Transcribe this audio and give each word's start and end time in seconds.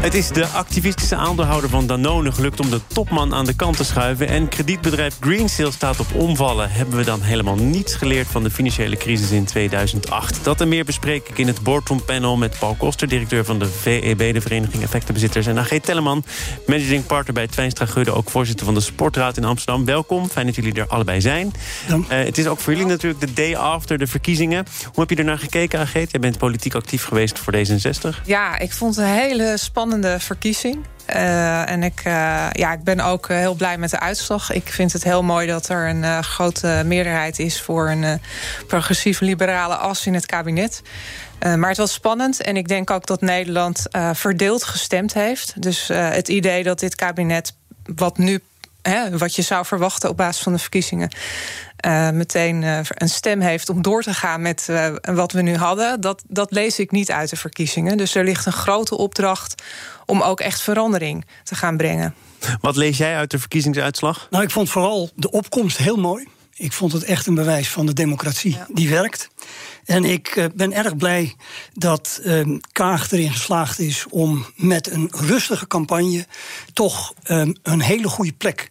Het 0.00 0.14
is 0.14 0.28
de 0.28 0.46
activistische 0.46 1.16
aandeelhouder 1.16 1.70
van 1.70 1.86
Danone 1.86 2.32
gelukt 2.32 2.60
om 2.60 2.70
de 2.70 2.80
topman 2.86 3.34
aan 3.34 3.44
de 3.44 3.54
kant 3.54 3.76
te 3.76 3.84
schuiven. 3.84 4.28
En 4.28 4.48
kredietbedrijf 4.48 5.16
Greensill 5.20 5.70
staat 5.70 6.00
op 6.00 6.14
omvallen. 6.14 6.70
Hebben 6.70 6.96
we 6.96 7.04
dan 7.04 7.22
helemaal 7.22 7.54
niets 7.54 7.94
geleerd 7.94 8.26
van 8.26 8.42
de 8.42 8.50
financiële 8.50 8.96
crisis 8.96 9.30
in 9.30 9.44
2008? 9.44 10.44
Dat 10.44 10.60
en 10.60 10.68
meer 10.68 10.84
bespreek 10.84 11.28
ik 11.28 11.38
in 11.38 11.46
het 11.46 11.62
Boardroom 11.62 12.04
Panel 12.04 12.36
met 12.36 12.58
Paul 12.58 12.74
Koster, 12.74 13.08
directeur 13.08 13.44
van 13.44 13.58
de 13.58 13.66
VEB, 13.66 14.32
de 14.32 14.40
Vereniging 14.40 14.82
Effectenbezitters. 14.82 15.46
En 15.46 15.58
AG 15.58 15.68
Telleman, 15.68 16.24
managing 16.66 17.06
partner 17.06 17.34
bij 17.34 17.46
Twijnstra 17.46 17.86
Gudde, 17.86 18.12
ook 18.12 18.30
voorzitter 18.30 18.64
van 18.66 18.74
de 18.74 18.80
Sportraad 18.80 19.36
in 19.36 19.44
Amsterdam. 19.44 19.84
Welkom, 19.84 20.28
fijn 20.28 20.46
dat 20.46 20.54
jullie 20.54 20.74
er 20.74 20.86
allebei 20.86 21.20
zijn. 21.20 21.52
Uh, 21.88 21.96
het 22.08 22.38
is 22.38 22.46
ook 22.46 22.60
voor 22.60 22.72
jullie 22.72 22.88
natuurlijk 22.88 23.20
de 23.20 23.32
day 23.32 23.56
after 23.56 23.98
de 23.98 24.06
verkiezingen. 24.06 24.66
Hoe 24.84 25.00
heb 25.00 25.10
je 25.10 25.16
ernaar 25.16 25.38
gekeken, 25.38 25.80
AG? 25.80 25.92
Jij 25.92 26.20
bent 26.20 26.38
politiek 26.38 26.74
actief 26.74 27.04
geweest 27.04 27.38
voor 27.38 27.54
D66. 27.54 28.24
Ja, 28.24 28.58
ik 28.58 28.72
vond 28.72 28.96
het 28.96 29.04
een 29.04 29.12
hele 29.12 29.56
spannende 29.56 29.88
verkiezing. 30.18 30.86
Uh, 31.14 31.70
en 31.70 31.82
ik, 31.82 32.02
uh, 32.06 32.48
ja, 32.52 32.72
ik 32.72 32.82
ben 32.82 33.00
ook 33.00 33.28
heel 33.28 33.54
blij 33.54 33.78
met 33.78 33.90
de 33.90 34.00
uitslag. 34.00 34.52
Ik 34.52 34.68
vind 34.68 34.92
het 34.92 35.04
heel 35.04 35.22
mooi 35.22 35.46
dat 35.46 35.68
er 35.68 35.88
een 35.88 36.24
grote 36.24 36.82
meerderheid 36.84 37.38
is... 37.38 37.60
voor 37.60 37.90
een 37.90 38.20
progressief-liberale 38.66 39.74
as 39.74 40.06
in 40.06 40.14
het 40.14 40.26
kabinet. 40.26 40.82
maar 41.40 41.68
het 41.68 41.76
was 41.76 41.92
spannend 41.92 42.42
en 42.42 42.56
ik 42.56 42.68
denk 42.68 42.90
ook 42.90 43.06
dat 43.06 43.20
Nederland 43.20 43.86
verdeeld 44.12 44.64
gestemd 44.64 45.14
heeft. 45.14 45.62
Dus 45.62 45.88
het 45.92 46.28
idee 46.28 46.62
dat 46.62 46.78
dit 46.78 46.94
kabinet, 46.94 47.56
wat 47.94 48.18
nu 48.18 48.40
Hè, 48.82 49.18
wat 49.18 49.34
je 49.34 49.42
zou 49.42 49.66
verwachten 49.66 50.08
op 50.08 50.16
basis 50.16 50.42
van 50.42 50.52
de 50.52 50.58
verkiezingen... 50.58 51.10
Uh, 51.86 52.10
meteen 52.10 52.62
uh, 52.62 52.78
een 52.88 53.08
stem 53.08 53.40
heeft 53.40 53.68
om 53.68 53.82
door 53.82 54.02
te 54.02 54.14
gaan 54.14 54.42
met 54.42 54.66
uh, 54.70 54.94
wat 55.02 55.32
we 55.32 55.42
nu 55.42 55.56
hadden... 55.56 56.00
Dat, 56.00 56.22
dat 56.28 56.52
lees 56.52 56.78
ik 56.78 56.90
niet 56.90 57.10
uit 57.10 57.30
de 57.30 57.36
verkiezingen. 57.36 57.96
Dus 57.96 58.14
er 58.14 58.24
ligt 58.24 58.46
een 58.46 58.52
grote 58.52 58.96
opdracht 58.96 59.62
om 60.06 60.22
ook 60.22 60.40
echt 60.40 60.60
verandering 60.60 61.26
te 61.44 61.54
gaan 61.54 61.76
brengen. 61.76 62.14
Wat 62.60 62.76
lees 62.76 62.96
jij 62.96 63.16
uit 63.16 63.30
de 63.30 63.38
verkiezingsuitslag? 63.38 64.26
Nou, 64.30 64.44
ik 64.44 64.50
vond 64.50 64.70
vooral 64.70 65.10
de 65.14 65.30
opkomst 65.30 65.76
heel 65.76 65.96
mooi. 65.96 66.28
Ik 66.54 66.72
vond 66.72 66.92
het 66.92 67.04
echt 67.04 67.26
een 67.26 67.34
bewijs 67.34 67.68
van 67.68 67.86
de 67.86 67.92
democratie 67.92 68.52
ja. 68.52 68.66
die 68.72 68.88
werkt. 68.88 69.28
En 69.84 70.04
ik 70.04 70.48
ben 70.54 70.72
erg 70.72 70.96
blij 70.96 71.34
dat 71.72 72.20
uh, 72.24 72.58
Kaag 72.72 73.10
erin 73.10 73.32
geslaagd 73.32 73.78
is 73.78 74.06
om 74.10 74.46
met 74.56 74.90
een 74.90 75.08
rustige 75.10 75.66
campagne 75.66 76.26
toch 76.72 77.12
um, 77.28 77.56
een 77.62 77.80
hele 77.80 78.08
goede 78.08 78.32
plek 78.32 78.70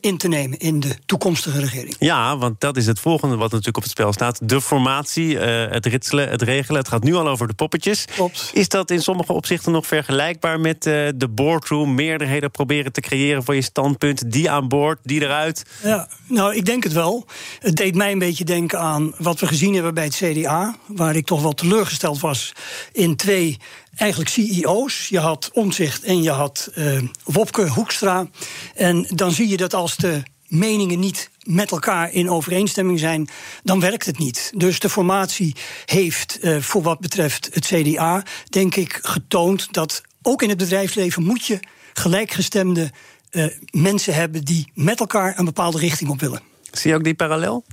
in 0.00 0.16
te 0.18 0.28
nemen 0.28 0.58
in 0.58 0.80
de 0.80 0.96
toekomstige 1.06 1.60
regering. 1.60 1.96
Ja, 1.98 2.38
want 2.38 2.60
dat 2.60 2.76
is 2.76 2.86
het 2.86 3.00
volgende 3.00 3.36
wat 3.36 3.50
natuurlijk 3.50 3.76
op 3.76 3.82
het 3.82 3.92
spel 3.92 4.12
staat. 4.12 4.40
De 4.42 4.60
formatie, 4.60 5.34
uh, 5.34 5.70
het 5.70 5.86
ritselen, 5.86 6.28
het 6.28 6.42
regelen. 6.42 6.80
Het 6.80 6.88
gaat 6.88 7.02
nu 7.02 7.14
al 7.14 7.28
over 7.28 7.46
de 7.46 7.54
poppetjes. 7.54 8.04
Klopt. 8.04 8.50
Is 8.54 8.68
dat 8.68 8.90
in 8.90 9.02
sommige 9.02 9.32
opzichten 9.32 9.72
nog 9.72 9.86
vergelijkbaar 9.86 10.60
met 10.60 10.86
uh, 10.86 11.08
de 11.16 11.28
boardroom? 11.28 11.94
Meerderheden 11.94 12.50
proberen 12.50 12.92
te 12.92 13.00
creëren 13.00 13.44
voor 13.44 13.54
je 13.54 13.62
standpunt. 13.62 14.32
Die 14.32 14.50
aan 14.50 14.68
boord, 14.68 14.98
die 15.02 15.22
eruit. 15.22 15.64
Ja, 15.82 16.08
nou, 16.26 16.54
ik 16.54 16.64
denk 16.64 16.82
het 16.82 16.92
wel. 16.92 17.26
Het 17.58 17.76
deed 17.76 17.94
mij 17.94 18.12
een 18.12 18.18
beetje 18.18 18.44
denken 18.44 18.78
aan 18.78 19.14
wat 19.18 19.40
we 19.40 19.46
gezien 19.46 19.74
hebben 19.74 19.94
bij 19.94 20.04
het 20.04 20.14
CDA. 20.14 20.76
Waar 20.86 21.16
ik 21.16 21.26
toch 21.26 21.42
wel 21.42 21.52
teleurgesteld 21.52 22.20
was 22.20 22.52
in 22.92 23.16
twee 23.16 23.58
eigenlijk 23.96 24.30
CEO's. 24.30 25.08
Je 25.08 25.18
had 25.18 25.50
Omzicht 25.52 26.02
en 26.02 26.22
je 26.22 26.30
had 26.30 26.70
uh, 26.74 27.02
Wopke 27.24 27.68
Hoekstra. 27.68 28.26
En 28.74 29.06
dan 29.14 29.32
zie 29.32 29.48
je 29.48 29.56
dat 29.56 29.74
als 29.74 29.96
de 29.96 30.22
meningen 30.46 30.98
niet 30.98 31.30
met 31.42 31.70
elkaar 31.70 32.12
in 32.12 32.30
overeenstemming 32.30 32.98
zijn, 32.98 33.28
dan 33.62 33.80
werkt 33.80 34.06
het 34.06 34.18
niet. 34.18 34.52
Dus 34.56 34.78
de 34.78 34.88
formatie 34.88 35.56
heeft 35.84 36.38
uh, 36.40 36.60
voor 36.60 36.82
wat 36.82 37.00
betreft 37.00 37.48
het 37.52 37.66
CDA, 37.66 38.22
denk 38.48 38.74
ik, 38.74 38.98
getoond 39.02 39.72
dat 39.72 40.02
ook 40.22 40.42
in 40.42 40.48
het 40.48 40.58
bedrijfsleven 40.58 41.22
moet 41.22 41.46
je 41.46 41.58
gelijkgestemde 41.92 42.90
uh, 43.30 43.46
mensen 43.70 44.14
hebben 44.14 44.44
die 44.44 44.70
met 44.74 45.00
elkaar 45.00 45.38
een 45.38 45.44
bepaalde 45.44 45.78
richting 45.78 46.10
op 46.10 46.20
willen. 46.20 46.42
Zie 46.70 46.90
je 46.90 46.96
ook 46.96 47.04
die 47.04 47.14
parallel? 47.14 47.64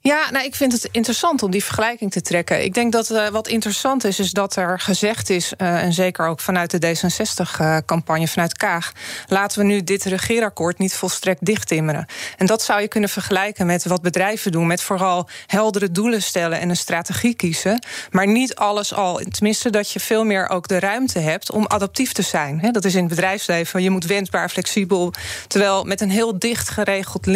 Ja, 0.00 0.30
nou, 0.30 0.44
ik 0.44 0.54
vind 0.54 0.72
het 0.72 0.88
interessant 0.92 1.42
om 1.42 1.50
die 1.50 1.64
vergelijking 1.64 2.10
te 2.10 2.20
trekken. 2.20 2.64
Ik 2.64 2.74
denk 2.74 2.92
dat 2.92 3.10
uh, 3.10 3.28
wat 3.28 3.48
interessant 3.48 4.04
is, 4.04 4.18
is 4.18 4.30
dat 4.30 4.56
er 4.56 4.80
gezegd 4.80 5.30
is, 5.30 5.52
uh, 5.58 5.82
en 5.82 5.92
zeker 5.92 6.26
ook 6.26 6.40
vanuit 6.40 6.70
de 6.70 6.96
D66-campagne, 6.96 8.22
uh, 8.22 8.28
vanuit 8.28 8.56
Kaag, 8.56 8.92
laten 9.26 9.58
we 9.58 9.64
nu 9.64 9.84
dit 9.84 10.04
regeerakkoord 10.04 10.78
niet 10.78 10.94
volstrekt 10.94 11.44
dichttimmeren. 11.44 12.06
En 12.36 12.46
dat 12.46 12.62
zou 12.62 12.80
je 12.80 12.88
kunnen 12.88 13.08
vergelijken 13.08 13.66
met 13.66 13.84
wat 13.84 14.02
bedrijven 14.02 14.52
doen, 14.52 14.66
met 14.66 14.82
vooral 14.82 15.28
heldere 15.46 15.90
doelen 15.90 16.22
stellen 16.22 16.60
en 16.60 16.68
een 16.68 16.76
strategie 16.76 17.34
kiezen, 17.34 17.82
maar 18.10 18.26
niet 18.26 18.54
alles 18.54 18.94
al. 18.94 19.20
Tenminste, 19.30 19.70
dat 19.70 19.90
je 19.90 20.00
veel 20.00 20.24
meer 20.24 20.48
ook 20.48 20.68
de 20.68 20.78
ruimte 20.78 21.18
hebt 21.18 21.50
om 21.50 21.66
adaptief 21.66 22.12
te 22.12 22.22
zijn. 22.22 22.68
Dat 22.72 22.84
is 22.84 22.94
in 22.94 23.00
het 23.00 23.08
bedrijfsleven, 23.08 23.82
je 23.82 23.90
moet 23.90 24.04
wendbaar, 24.04 24.48
flexibel. 24.48 25.12
Terwijl 25.46 25.84
met 25.84 26.00
een 26.00 26.10
heel 26.10 26.38
dicht 26.38 26.68
geregeld 26.68 27.26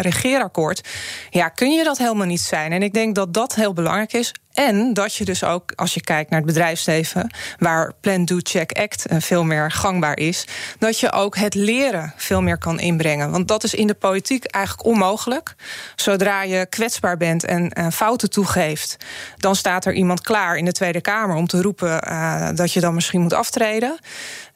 regeerakkoord, 0.00 0.88
ja, 1.30 1.48
kun 1.48 1.70
je 1.70 1.84
dat 1.84 1.98
helemaal 2.10 2.32
niet 2.32 2.40
zijn. 2.40 2.72
En 2.72 2.82
ik 2.82 2.92
denk 2.92 3.14
dat 3.14 3.34
dat 3.34 3.54
heel 3.54 3.72
belangrijk 3.72 4.12
is. 4.12 4.32
En 4.54 4.94
dat 4.94 5.14
je 5.14 5.24
dus 5.24 5.44
ook, 5.44 5.72
als 5.76 5.94
je 5.94 6.00
kijkt 6.00 6.30
naar 6.30 6.38
het 6.38 6.48
bedrijfsleven, 6.48 7.30
waar 7.58 7.92
Plan, 8.00 8.24
Do, 8.24 8.38
Check, 8.42 8.72
Act 8.72 9.04
veel 9.08 9.44
meer 9.44 9.70
gangbaar 9.70 10.18
is, 10.18 10.44
dat 10.78 11.00
je 11.00 11.12
ook 11.12 11.36
het 11.36 11.54
leren 11.54 12.12
veel 12.16 12.42
meer 12.42 12.58
kan 12.58 12.80
inbrengen. 12.80 13.30
Want 13.30 13.48
dat 13.48 13.64
is 13.64 13.74
in 13.74 13.86
de 13.86 13.94
politiek 13.94 14.44
eigenlijk 14.44 14.86
onmogelijk. 14.86 15.54
Zodra 15.96 16.42
je 16.42 16.66
kwetsbaar 16.66 17.16
bent 17.16 17.44
en 17.44 17.72
uh, 17.78 17.86
fouten 17.90 18.30
toegeeft, 18.30 18.96
dan 19.36 19.56
staat 19.56 19.84
er 19.84 19.92
iemand 19.92 20.20
klaar 20.20 20.56
in 20.56 20.64
de 20.64 20.72
Tweede 20.72 21.00
Kamer 21.00 21.36
om 21.36 21.46
te 21.46 21.62
roepen 21.62 22.08
uh, 22.08 22.48
dat 22.54 22.72
je 22.72 22.80
dan 22.80 22.94
misschien 22.94 23.20
moet 23.20 23.34
aftreden. 23.34 23.98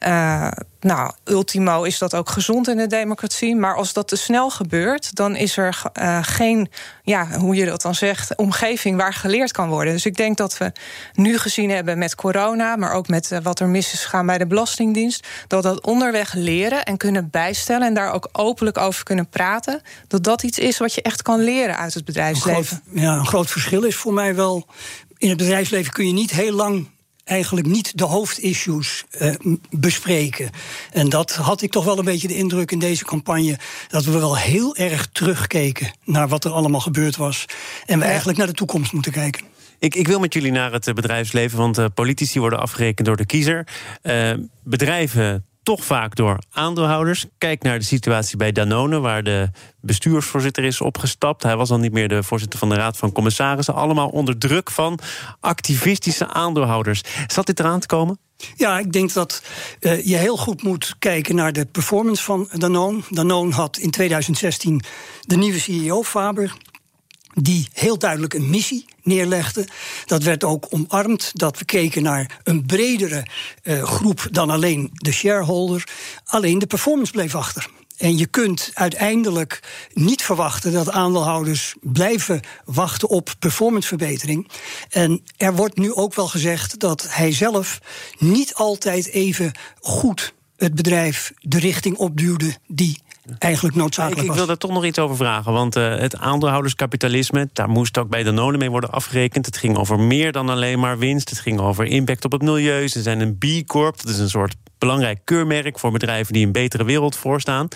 Uh, 0.07 0.51
nou, 0.79 1.11
ultimo 1.23 1.83
is 1.83 1.97
dat 1.97 2.15
ook 2.15 2.29
gezond 2.29 2.67
in 2.67 2.77
de 2.77 2.87
democratie. 2.87 3.55
Maar 3.55 3.75
als 3.75 3.93
dat 3.93 4.07
te 4.07 4.15
snel 4.15 4.49
gebeurt, 4.49 5.15
dan 5.15 5.35
is 5.35 5.57
er 5.57 5.81
geen, 6.21 6.69
ja, 7.03 7.27
hoe 7.27 7.55
je 7.55 7.65
dat 7.65 7.81
dan 7.81 7.95
zegt, 7.95 8.35
omgeving 8.35 8.97
waar 8.97 9.13
geleerd 9.13 9.51
kan 9.51 9.69
worden. 9.69 9.93
Dus 9.93 10.05
ik 10.05 10.15
denk 10.15 10.37
dat 10.37 10.57
we 10.57 10.71
nu 11.13 11.37
gezien 11.37 11.69
hebben 11.69 11.97
met 11.97 12.15
corona, 12.15 12.75
maar 12.75 12.91
ook 12.91 13.07
met 13.07 13.39
wat 13.43 13.59
er 13.59 13.67
mis 13.67 13.93
is 13.93 14.03
gegaan 14.03 14.25
bij 14.25 14.37
de 14.37 14.47
Belastingdienst, 14.47 15.27
dat 15.47 15.63
dat 15.63 15.81
onderweg 15.81 16.33
leren 16.33 16.83
en 16.83 16.97
kunnen 16.97 17.29
bijstellen 17.29 17.87
en 17.87 17.93
daar 17.93 18.11
ook 18.11 18.29
openlijk 18.31 18.77
over 18.77 19.03
kunnen 19.03 19.29
praten, 19.29 19.81
dat 20.07 20.23
dat 20.23 20.43
iets 20.43 20.59
is 20.59 20.77
wat 20.77 20.93
je 20.93 21.01
echt 21.01 21.21
kan 21.21 21.39
leren 21.39 21.77
uit 21.77 21.93
het 21.93 22.05
bedrijfsleven. 22.05 22.59
Een 22.59 22.65
groot, 22.65 23.03
ja, 23.03 23.13
een 23.17 23.27
groot 23.27 23.49
verschil 23.49 23.83
is 23.83 23.95
voor 23.95 24.13
mij 24.13 24.35
wel. 24.35 24.67
In 25.17 25.29
het 25.29 25.37
bedrijfsleven 25.37 25.93
kun 25.93 26.07
je 26.07 26.13
niet 26.13 26.31
heel 26.31 26.53
lang 26.53 26.87
eigenlijk 27.25 27.67
niet 27.67 27.97
de 27.97 28.03
hoofdissues 28.03 29.03
uh, 29.21 29.35
bespreken. 29.69 30.49
En 30.91 31.09
dat 31.09 31.35
had 31.35 31.61
ik 31.61 31.71
toch 31.71 31.85
wel 31.85 31.99
een 31.99 32.05
beetje 32.05 32.27
de 32.27 32.37
indruk 32.37 32.71
in 32.71 32.79
deze 32.79 33.05
campagne... 33.05 33.57
dat 33.87 34.03
we 34.03 34.11
wel 34.11 34.37
heel 34.37 34.75
erg 34.75 35.07
terugkeken 35.11 35.91
naar 36.03 36.27
wat 36.27 36.45
er 36.45 36.51
allemaal 36.51 36.79
gebeurd 36.79 37.15
was... 37.15 37.45
en 37.85 37.97
we 37.97 38.03
ja. 38.03 38.09
eigenlijk 38.09 38.37
naar 38.37 38.47
de 38.47 38.53
toekomst 38.53 38.93
moeten 38.93 39.11
kijken. 39.11 39.43
Ik, 39.79 39.95
ik, 39.95 40.07
wil 40.07 40.19
met 40.19 40.33
jullie 40.33 40.51
naar 40.51 40.71
het 40.71 40.93
bedrijfsleven, 40.93 41.57
want 41.57 41.79
uh, 41.79 41.85
politici 41.93 42.39
worden 42.39 42.59
afgerekend 42.59 43.07
door 43.07 43.17
de 43.17 43.25
kiezer. 43.25 43.67
Uh, 44.03 44.33
bedrijven 44.63 45.45
toch 45.65 45.85
vaak 45.85 46.15
door 46.15 46.39
aandeelhouders. 46.51 47.25
Kijk 47.37 47.63
naar 47.63 47.79
de 47.79 47.85
situatie 47.85 48.37
bij 48.37 48.51
Danone, 48.51 48.99
waar 48.99 49.23
de 49.23 49.49
bestuursvoorzitter 49.81 50.63
is 50.63 50.81
opgestapt. 50.81 51.43
Hij 51.43 51.55
was 51.55 51.71
al 51.71 51.77
niet 51.77 51.91
meer 51.91 52.07
de 52.07 52.23
voorzitter 52.23 52.59
van 52.59 52.69
de 52.69 52.75
Raad 52.75 52.97
van 52.97 53.11
Commissarissen. 53.11 53.73
Allemaal 53.73 54.09
onder 54.09 54.37
druk 54.37 54.71
van 54.71 54.99
activistische 55.39 56.27
aandeelhouders. 56.27 57.01
Zat 57.27 57.45
dit 57.45 57.59
eraan 57.59 57.79
te 57.79 57.87
komen? 57.87 58.19
Ja, 58.55 58.79
ik 58.79 58.91
denk 58.91 59.13
dat 59.13 59.43
uh, 59.79 60.05
je 60.05 60.15
heel 60.15 60.37
goed 60.37 60.63
moet 60.63 60.95
kijken 60.99 61.35
naar 61.35 61.53
de 61.53 61.65
performance 61.65 62.23
van 62.23 62.49
Danone. 62.53 63.01
Danone 63.09 63.53
had 63.53 63.77
in 63.77 63.91
2016 63.91 64.81
de 65.21 65.35
nieuwe 65.35 65.59
CEO 65.59 66.03
Faber 66.03 66.55
die 67.35 67.67
heel 67.73 67.97
duidelijk 67.97 68.33
een 68.33 68.49
missie 68.49 68.85
neerlegde. 69.03 69.67
Dat 70.05 70.23
werd 70.23 70.43
ook 70.43 70.67
omarmd, 70.69 71.31
dat 71.33 71.57
we 71.57 71.65
keken 71.65 72.03
naar 72.03 72.39
een 72.43 72.65
bredere 72.65 73.25
uh, 73.63 73.83
groep 73.83 74.27
dan 74.31 74.49
alleen 74.49 74.89
de 74.93 75.11
shareholder. 75.11 75.87
Alleen 76.25 76.59
de 76.59 76.67
performance 76.67 77.11
bleef 77.11 77.35
achter. 77.35 77.69
En 77.97 78.17
je 78.17 78.25
kunt 78.25 78.71
uiteindelijk 78.73 79.59
niet 79.93 80.23
verwachten 80.23 80.73
dat 80.73 80.91
aandeelhouders 80.91 81.75
blijven 81.81 82.41
wachten 82.65 83.09
op 83.09 83.33
performanceverbetering. 83.39 84.49
En 84.89 85.21
er 85.37 85.55
wordt 85.55 85.77
nu 85.77 85.93
ook 85.93 86.13
wel 86.13 86.27
gezegd 86.27 86.79
dat 86.79 87.05
hij 87.09 87.31
zelf 87.31 87.79
niet 88.17 88.53
altijd 88.53 89.07
even 89.07 89.51
goed 89.79 90.33
het 90.57 90.75
bedrijf 90.75 91.33
de 91.39 91.59
richting 91.59 91.97
opduwde 91.97 92.55
die 92.67 93.01
eigenlijk 93.37 93.75
noodzakelijk 93.75 94.21
ik, 94.21 94.29
ik 94.29 94.35
wil 94.35 94.45
daar 94.45 94.57
toch 94.57 94.71
nog 94.71 94.85
iets 94.85 94.99
over 94.99 95.15
vragen. 95.15 95.53
Want 95.53 95.75
uh, 95.75 95.95
het 95.97 96.17
aandeelhouderskapitalisme, 96.17 97.49
daar 97.53 97.69
moest 97.69 97.97
ook 97.97 98.09
bij 98.09 98.23
de 98.23 98.33
Danone 98.33 98.57
mee 98.57 98.69
worden 98.69 98.91
afgerekend. 98.91 99.45
Het 99.45 99.57
ging 99.57 99.77
over 99.77 99.99
meer 99.99 100.31
dan 100.31 100.49
alleen 100.49 100.79
maar 100.79 100.97
winst. 100.97 101.29
Het 101.29 101.39
ging 101.39 101.59
over 101.59 101.85
impact 101.85 102.25
op 102.25 102.31
het 102.31 102.41
milieu. 102.41 102.87
Ze 102.87 103.01
zijn 103.01 103.19
een 103.19 103.37
B 103.37 103.67
Corp, 103.67 103.97
dat 103.97 104.07
is 104.07 104.19
een 104.19 104.29
soort 104.29 104.55
belangrijk 104.85 105.19
keurmerk 105.23 105.79
voor 105.79 105.91
bedrijven 105.91 106.33
die 106.33 106.45
een 106.45 106.51
betere 106.51 106.83
wereld 106.83 107.15
voorstaan. 107.15 107.67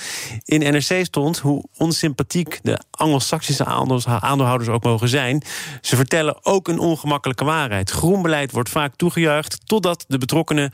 In 0.44 0.60
NRC 0.60 1.06
stond 1.06 1.38
hoe 1.38 1.64
onsympathiek 1.78 2.60
de 2.64 2.80
Anglo-Saxische 2.92 3.66
aandeelhouders 3.66 4.70
ook 4.70 4.84
mogen 4.84 5.10
zijn. 5.10 5.44
Ze 5.82 5.96
vertellen 5.96 6.46
ook 6.46 6.68
een 6.68 6.80
ongemakkelijke 6.80 7.44
waarheid. 7.44 7.90
Groen 7.90 8.22
beleid 8.22 8.52
wordt 8.52 8.70
vaak 8.70 8.96
toegejuicht 8.96 9.60
totdat 9.66 10.06
de 10.08 10.18
betrokkenen 10.18 10.72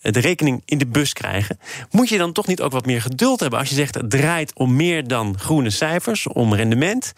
de 0.00 0.20
rekening 0.20 0.62
in 0.64 0.78
de 0.78 0.86
bus 0.86 1.12
krijgen. 1.12 1.58
Moet 1.90 2.08
je 2.08 2.18
dan 2.18 2.32
toch 2.32 2.46
niet 2.46 2.60
ook 2.60 2.72
wat 2.72 2.86
meer 2.86 3.02
geduld 3.02 3.40
hebben 3.40 3.58
als 3.58 3.68
je 3.68 3.74
zegt 3.74 3.94
het 3.94 4.10
draait 4.10 4.54
om 4.54 4.76
meer 4.76 5.08
dan 5.08 5.38
groene 5.38 5.70
cijfers, 5.70 6.26
om 6.26 6.54
rendement? 6.54 7.12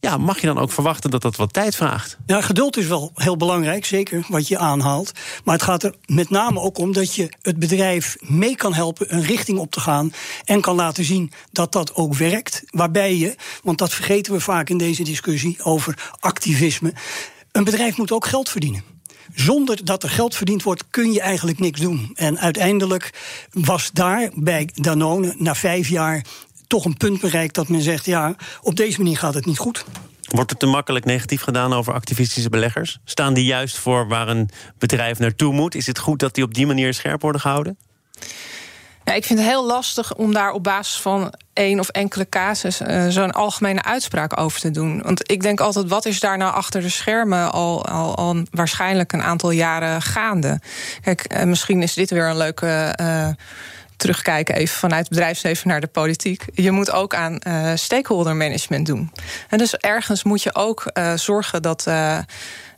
Ja, 0.00 0.16
mag 0.16 0.40
je 0.40 0.46
dan 0.46 0.58
ook 0.58 0.72
verwachten 0.72 1.10
dat 1.10 1.22
dat 1.22 1.36
wat 1.36 1.52
tijd 1.52 1.76
vraagt? 1.76 2.18
Ja, 2.26 2.40
geduld 2.40 2.76
is 2.76 2.86
wel 2.86 3.10
heel 3.14 3.36
belangrijk, 3.36 3.84
zeker 3.84 4.24
wat 4.28 4.48
je 4.48 4.58
aanhaalt. 4.58 5.12
Maar 5.44 5.54
het 5.54 5.62
gaat 5.62 5.82
er 5.82 5.94
met 6.06 6.30
name 6.30 6.60
ook 6.60 6.78
om 6.78 6.92
dat 6.92 7.14
je 7.14 7.32
het 7.42 7.58
bedrijf 7.58 8.16
mee 8.20 8.56
kan 8.56 8.74
helpen 8.74 9.14
een 9.14 9.22
richting 9.22 9.58
op 9.58 9.70
te 9.70 9.80
gaan. 9.80 10.12
En 10.44 10.60
kan 10.60 10.74
laten 10.74 11.04
zien 11.04 11.32
dat 11.52 11.72
dat 11.72 11.94
ook 11.94 12.14
werkt. 12.14 12.62
Waarbij 12.70 13.16
je, 13.16 13.36
want 13.62 13.78
dat 13.78 13.92
vergeten 13.92 14.32
we 14.32 14.40
vaak 14.40 14.70
in 14.70 14.78
deze 14.78 15.02
discussie 15.02 15.62
over 15.62 16.12
activisme. 16.20 16.92
Een 17.52 17.64
bedrijf 17.64 17.96
moet 17.96 18.12
ook 18.12 18.26
geld 18.26 18.48
verdienen 18.48 18.96
zonder 19.34 19.84
dat 19.84 20.02
er 20.02 20.10
geld 20.10 20.34
verdiend 20.34 20.62
wordt, 20.62 20.84
kun 20.90 21.12
je 21.12 21.20
eigenlijk 21.20 21.58
niks 21.58 21.80
doen. 21.80 22.10
En 22.14 22.38
uiteindelijk 22.38 23.10
was 23.50 23.90
daar 23.92 24.30
bij 24.34 24.68
Danone 24.74 25.34
na 25.38 25.54
vijf 25.54 25.88
jaar 25.88 26.24
toch 26.68 26.84
een 26.84 26.96
punt 26.96 27.20
bereikt 27.20 27.54
dat 27.54 27.68
men 27.68 27.82
zegt: 27.82 28.04
ja, 28.04 28.34
op 28.62 28.76
deze 28.76 28.98
manier 28.98 29.18
gaat 29.18 29.34
het 29.34 29.46
niet 29.46 29.58
goed. 29.58 29.84
Wordt 30.28 30.50
er 30.50 30.56
te 30.56 30.66
makkelijk 30.66 31.04
negatief 31.04 31.42
gedaan 31.42 31.72
over 31.72 31.92
activistische 31.92 32.48
beleggers? 32.48 32.98
Staan 33.04 33.34
die 33.34 33.44
juist 33.44 33.78
voor 33.78 34.08
waar 34.08 34.28
een 34.28 34.50
bedrijf 34.78 35.18
naartoe 35.18 35.52
moet? 35.52 35.74
Is 35.74 35.86
het 35.86 35.98
goed 35.98 36.18
dat 36.18 36.34
die 36.34 36.44
op 36.44 36.54
die 36.54 36.66
manier 36.66 36.94
scherp 36.94 37.22
worden 37.22 37.40
gehouden? 37.40 37.78
Ja, 39.08 39.14
ik 39.14 39.24
vind 39.24 39.38
het 39.38 39.48
heel 39.48 39.66
lastig 39.66 40.14
om 40.14 40.32
daar 40.32 40.52
op 40.52 40.62
basis 40.62 41.00
van 41.00 41.34
één 41.52 41.78
of 41.78 41.88
enkele 41.88 42.28
casus 42.28 42.80
uh, 42.80 43.06
zo'n 43.08 43.32
algemene 43.32 43.82
uitspraak 43.82 44.40
over 44.40 44.60
te 44.60 44.70
doen. 44.70 45.02
Want 45.02 45.30
ik 45.30 45.42
denk 45.42 45.60
altijd, 45.60 45.88
wat 45.88 46.06
is 46.06 46.20
daar 46.20 46.38
nou 46.38 46.54
achter 46.54 46.80
de 46.80 46.88
schermen 46.88 47.52
al, 47.52 47.86
al, 47.86 48.16
al 48.16 48.42
waarschijnlijk 48.50 49.12
een 49.12 49.22
aantal 49.22 49.50
jaren 49.50 50.02
gaande? 50.02 50.60
Kijk, 51.00 51.34
uh, 51.34 51.42
misschien 51.42 51.82
is 51.82 51.94
dit 51.94 52.10
weer 52.10 52.28
een 52.28 52.36
leuke. 52.36 52.98
Uh, 53.00 53.28
terugkijken 53.98 54.54
even 54.54 54.78
vanuit 54.78 55.00
het 55.00 55.08
bedrijfsleven 55.08 55.68
naar 55.68 55.80
de 55.80 55.86
politiek. 55.86 56.44
Je 56.54 56.70
moet 56.70 56.90
ook 56.90 57.14
aan 57.14 57.40
uh, 57.46 57.72
stakeholder 57.74 58.36
management 58.36 58.86
doen. 58.86 59.12
En 59.48 59.58
dus 59.58 59.76
ergens 59.76 60.22
moet 60.22 60.42
je 60.42 60.54
ook 60.54 60.90
uh, 60.94 61.12
zorgen 61.14 61.62
dat. 61.62 61.86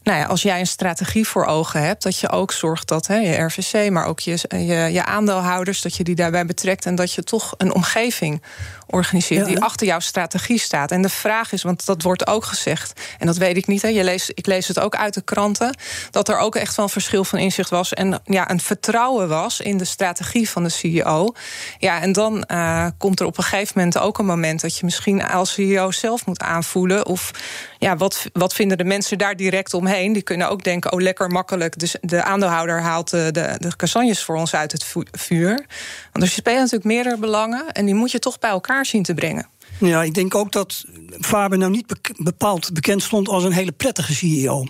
Nou 0.02 0.18
ja, 0.18 0.24
als 0.24 0.42
jij 0.42 0.60
een 0.60 0.66
strategie 0.66 1.26
voor 1.26 1.44
ogen 1.44 1.82
hebt, 1.82 2.02
dat 2.02 2.18
je 2.18 2.30
ook 2.30 2.52
zorgt 2.52 2.88
dat 2.88 3.06
hè, 3.06 3.16
je 3.16 3.42
RVC, 3.42 3.90
maar 3.90 4.06
ook 4.06 4.20
je, 4.20 4.38
je, 4.48 4.88
je 4.92 5.04
aandeelhouders, 5.04 5.82
dat 5.82 5.96
je 5.96 6.04
die 6.04 6.14
daarbij 6.14 6.46
betrekt 6.46 6.86
en 6.86 6.94
dat 6.94 7.12
je 7.12 7.22
toch 7.22 7.54
een 7.56 7.74
omgeving 7.74 8.42
organiseert 8.86 9.46
die 9.46 9.60
achter 9.60 9.86
jouw 9.86 10.00
strategie 10.00 10.58
staat. 10.58 10.90
En 10.90 11.02
de 11.02 11.08
vraag 11.08 11.52
is, 11.52 11.62
want 11.62 11.86
dat 11.86 12.02
wordt 12.02 12.26
ook 12.26 12.44
gezegd, 12.44 13.00
en 13.18 13.26
dat 13.26 13.36
weet 13.36 13.56
ik 13.56 13.66
niet, 13.66 13.82
hè, 13.82 13.88
je 13.88 14.04
leest, 14.04 14.30
ik 14.34 14.46
lees 14.46 14.68
het 14.68 14.80
ook 14.80 14.96
uit 14.96 15.14
de 15.14 15.20
kranten, 15.20 15.76
dat 16.10 16.28
er 16.28 16.38
ook 16.38 16.56
echt 16.56 16.76
wel 16.76 16.84
een 16.84 16.90
verschil 16.90 17.24
van 17.24 17.38
inzicht 17.38 17.70
was 17.70 17.92
en 17.92 18.20
ja, 18.24 18.50
een 18.50 18.60
vertrouwen 18.60 19.28
was 19.28 19.60
in 19.60 19.76
de 19.76 19.84
strategie 19.84 20.50
van 20.50 20.62
de 20.62 20.68
CEO. 20.68 21.34
Ja, 21.78 22.00
en 22.00 22.12
dan 22.12 22.44
uh, 22.52 22.86
komt 22.98 23.20
er 23.20 23.26
op 23.26 23.38
een 23.38 23.44
gegeven 23.44 23.72
moment 23.76 23.98
ook 23.98 24.18
een 24.18 24.26
moment 24.26 24.60
dat 24.60 24.76
je 24.76 24.84
misschien 24.84 25.24
als 25.24 25.52
CEO 25.52 25.90
zelf 25.90 26.26
moet 26.26 26.40
aanvoelen 26.40 27.06
of 27.06 27.30
ja, 27.78 27.96
wat, 27.96 28.26
wat 28.32 28.54
vinden 28.54 28.78
de 28.78 28.84
mensen 28.84 29.18
daar 29.18 29.36
direct 29.36 29.74
omheen? 29.74 29.99
Die 30.08 30.22
kunnen 30.22 30.48
ook 30.48 30.64
denken, 30.64 30.92
oh 30.92 31.00
lekker 31.00 31.28
makkelijk, 31.28 31.78
dus 31.78 31.96
de 32.00 32.22
aandeelhouder 32.22 32.80
haalt 32.80 33.10
de, 33.10 33.28
de, 33.32 33.54
de 33.58 33.76
kastanjes 33.76 34.22
voor 34.22 34.36
ons 34.36 34.54
uit 34.54 34.72
het 34.72 34.84
vuur. 35.10 35.66
Want 36.12 36.24
er 36.24 36.30
spelen 36.30 36.58
natuurlijk 36.58 36.84
meerdere 36.84 37.16
belangen 37.16 37.72
en 37.72 37.84
die 37.84 37.94
moet 37.94 38.10
je 38.10 38.18
toch 38.18 38.38
bij 38.38 38.50
elkaar 38.50 38.86
zien 38.86 39.02
te 39.02 39.14
brengen. 39.14 39.46
Ja, 39.80 40.02
ik 40.02 40.14
denk 40.14 40.34
ook 40.34 40.52
dat 40.52 40.84
Faber 41.20 41.58
nou 41.58 41.70
niet 41.70 42.14
bepaald 42.16 42.72
bekend 42.72 43.02
stond 43.02 43.28
als 43.28 43.44
een 43.44 43.52
hele 43.52 43.72
prettige 43.72 44.14
CEO. 44.14 44.66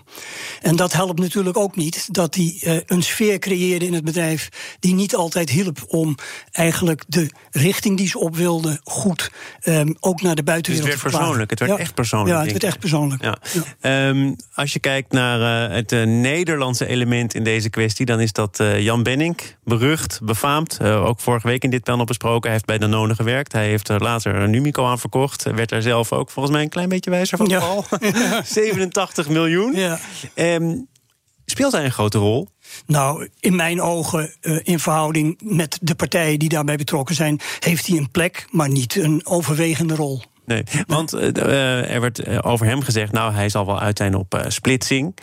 En 0.61 0.77
dat 0.77 0.93
helpt 0.93 1.19
natuurlijk 1.19 1.57
ook 1.57 1.77
niet 1.77 2.15
dat 2.15 2.35
hij 2.35 2.61
uh, 2.65 2.81
een 2.87 3.03
sfeer 3.03 3.39
creëerde 3.39 3.87
in 3.87 3.95
het 3.95 4.05
bedrijf 4.05 4.49
die 4.81 4.95
niet 4.95 5.15
altijd 5.15 5.51
hielp 5.51 5.79
om 5.87 6.15
eigenlijk 6.53 7.05
de 7.09 7.31
richting 7.51 7.97
die 7.97 8.09
ze 8.09 8.19
op 8.19 8.37
wilden 8.37 8.81
goed 8.85 9.31
um, 9.65 9.97
ook 10.01 10.23
naar 10.23 10.35
de 10.35 10.43
buitenwereld 10.43 10.93
dus 10.93 10.95
het 10.95 11.03
werd 11.03 11.17
persoonlijk, 11.17 11.51
het 11.51 11.61
werd 11.61 11.79
echt 11.79 11.95
persoonlijk. 11.95 12.37
Ja, 12.37 12.43
het 12.43 12.51
werd 12.51 12.65
echt 12.65 12.79
persoonlijk. 12.79 13.23
Ja. 13.23 13.39
ja. 13.81 14.09
Um, 14.09 14.37
als 14.55 14.73
je 14.73 14.79
kijkt 14.79 15.13
naar 15.13 15.69
uh, 15.69 15.75
het 15.75 15.93
uh, 15.93 16.07
Nederlandse 16.07 16.87
element 16.87 17.35
in 17.35 17.45
deze 17.45 17.71
kwestie, 17.71 18.07
dan 18.07 18.21
is 18.21 18.33
dat 18.33 18.63
Jan 18.79 19.03
Benning, 19.03 19.41
berucht, 19.65 20.21
befaamd, 20.23 20.83
ook 20.83 21.21
vorige 21.21 21.47
week 21.47 21.65
in 21.65 21.71
dit 21.71 21.85
panel 21.85 22.05
besproken. 22.05 22.43
Hij 22.43 22.53
heeft 22.53 22.65
bij 22.65 22.79
Danone 22.79 23.15
gewerkt. 23.15 23.53
Hij 23.53 23.69
heeft 23.69 23.89
later 23.89 24.35
een 24.35 24.51
Numico 24.51 24.87
aan 24.87 24.99
verkocht. 25.01 25.43
Werd 25.43 25.69
daar 25.69 25.83
zelf 25.83 26.13
ook 26.13 26.31
volgens 26.31 26.55
mij 26.55 26.65
een 26.65 26.71
klein 26.71 26.89
beetje 26.89 27.11
wijzer 27.11 27.39
van. 27.39 27.47
Ja. 27.47 28.43
87 28.45 29.29
miljoen. 29.39 29.75
Ja. 29.75 29.99
Um, 30.35 30.89
speelt 31.45 31.73
hij 31.73 31.85
een 31.85 31.93
grote 31.93 32.19
rol? 32.19 32.49
Nou, 32.87 33.29
in 33.41 33.57
mijn 33.57 33.81
ogen, 33.81 34.35
uh, 34.41 34.59
in 34.63 34.79
verhouding 34.79 35.41
met 35.43 35.79
de 35.83 35.95
partijen 35.95 36.39
die 36.39 36.49
daarbij 36.49 36.77
betrokken 36.77 37.15
zijn, 37.15 37.41
heeft 37.59 37.87
hij 37.87 37.97
een 37.97 38.11
plek, 38.11 38.47
maar 38.51 38.69
niet 38.69 38.97
een 38.97 39.27
overwegende 39.27 39.95
rol. 39.95 40.23
Nee, 40.45 40.65
want 40.87 41.15
uh, 41.15 41.93
er 41.95 42.01
werd 42.01 42.43
over 42.43 42.67
hem 42.67 42.83
gezegd, 42.83 43.13
nou, 43.13 43.33
hij 43.33 43.49
zal 43.49 43.67
wel 43.67 43.81
uit 43.81 43.99
zijn 43.99 44.15
op 44.15 44.35
uh, 44.35 44.41
splitsing. 44.49 45.17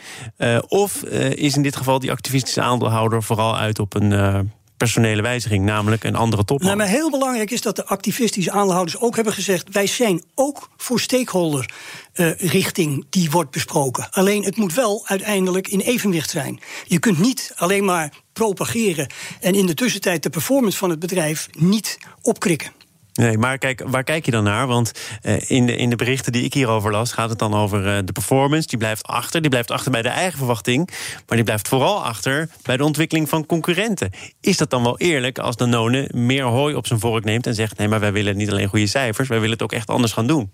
of 0.68 1.02
is 1.04 1.56
in 1.56 1.62
dit 1.62 1.76
geval 1.76 1.98
die 1.98 2.10
activistische 2.10 2.60
aandeelhouder 2.60 3.22
vooral 3.22 3.56
uit 3.58 3.78
op 3.78 3.94
een 3.94 4.50
personele 4.78 5.22
wijziging, 5.22 5.64
namelijk 5.64 6.04
een 6.04 6.16
andere 6.16 6.44
topman. 6.44 6.66
Nou, 6.66 6.78
maar 6.78 6.88
heel 6.88 7.10
belangrijk 7.10 7.50
is 7.50 7.62
dat 7.62 7.76
de 7.76 7.86
activistische 7.86 8.50
aandeelhouders 8.50 8.98
ook 8.98 9.14
hebben 9.14 9.32
gezegd: 9.32 9.68
wij 9.72 9.86
zijn 9.86 10.22
ook 10.34 10.70
voor 10.76 11.00
stakeholder 11.00 11.70
uh, 12.14 12.30
richting 12.36 13.06
die 13.10 13.30
wordt 13.30 13.50
besproken. 13.50 14.10
Alleen 14.10 14.44
het 14.44 14.56
moet 14.56 14.74
wel 14.74 15.02
uiteindelijk 15.06 15.68
in 15.68 15.80
evenwicht 15.80 16.30
zijn. 16.30 16.60
Je 16.86 16.98
kunt 16.98 17.18
niet 17.18 17.52
alleen 17.56 17.84
maar 17.84 18.12
propageren 18.32 19.10
en 19.40 19.54
in 19.54 19.66
de 19.66 19.74
tussentijd 19.74 20.22
de 20.22 20.30
performance 20.30 20.78
van 20.78 20.90
het 20.90 20.98
bedrijf 20.98 21.48
niet 21.52 21.98
opkrikken. 22.22 22.77
Nee, 23.18 23.38
maar 23.38 23.58
kijk, 23.58 23.82
waar 23.86 24.04
kijk 24.04 24.24
je 24.24 24.30
dan 24.30 24.44
naar? 24.44 24.66
Want 24.66 24.92
uh, 25.22 25.50
in, 25.50 25.66
de, 25.66 25.76
in 25.76 25.90
de 25.90 25.96
berichten 25.96 26.32
die 26.32 26.44
ik 26.44 26.54
hierover 26.54 26.90
las, 26.90 27.12
gaat 27.12 27.30
het 27.30 27.38
dan 27.38 27.54
over 27.54 27.86
uh, 27.86 27.98
de 28.04 28.12
performance. 28.12 28.68
Die 28.68 28.78
blijft 28.78 29.06
achter. 29.06 29.40
Die 29.40 29.50
blijft 29.50 29.70
achter 29.70 29.90
bij 29.90 30.02
de 30.02 30.08
eigen 30.08 30.38
verwachting. 30.38 30.90
Maar 31.26 31.36
die 31.36 31.44
blijft 31.44 31.68
vooral 31.68 32.04
achter 32.04 32.48
bij 32.62 32.76
de 32.76 32.84
ontwikkeling 32.84 33.28
van 33.28 33.46
concurrenten. 33.46 34.10
Is 34.40 34.56
dat 34.56 34.70
dan 34.70 34.82
wel 34.82 34.98
eerlijk 34.98 35.38
als 35.38 35.56
Danone 35.56 36.10
meer 36.14 36.44
hooi 36.44 36.74
op 36.74 36.86
zijn 36.86 37.00
vork 37.00 37.24
neemt 37.24 37.46
en 37.46 37.54
zegt: 37.54 37.78
nee, 37.78 37.88
maar 37.88 38.00
wij 38.00 38.12
willen 38.12 38.36
niet 38.36 38.50
alleen 38.50 38.68
goede 38.68 38.86
cijfers, 38.86 39.28
wij 39.28 39.38
willen 39.38 39.52
het 39.52 39.62
ook 39.62 39.72
echt 39.72 39.88
anders 39.88 40.12
gaan 40.12 40.26
doen? 40.26 40.50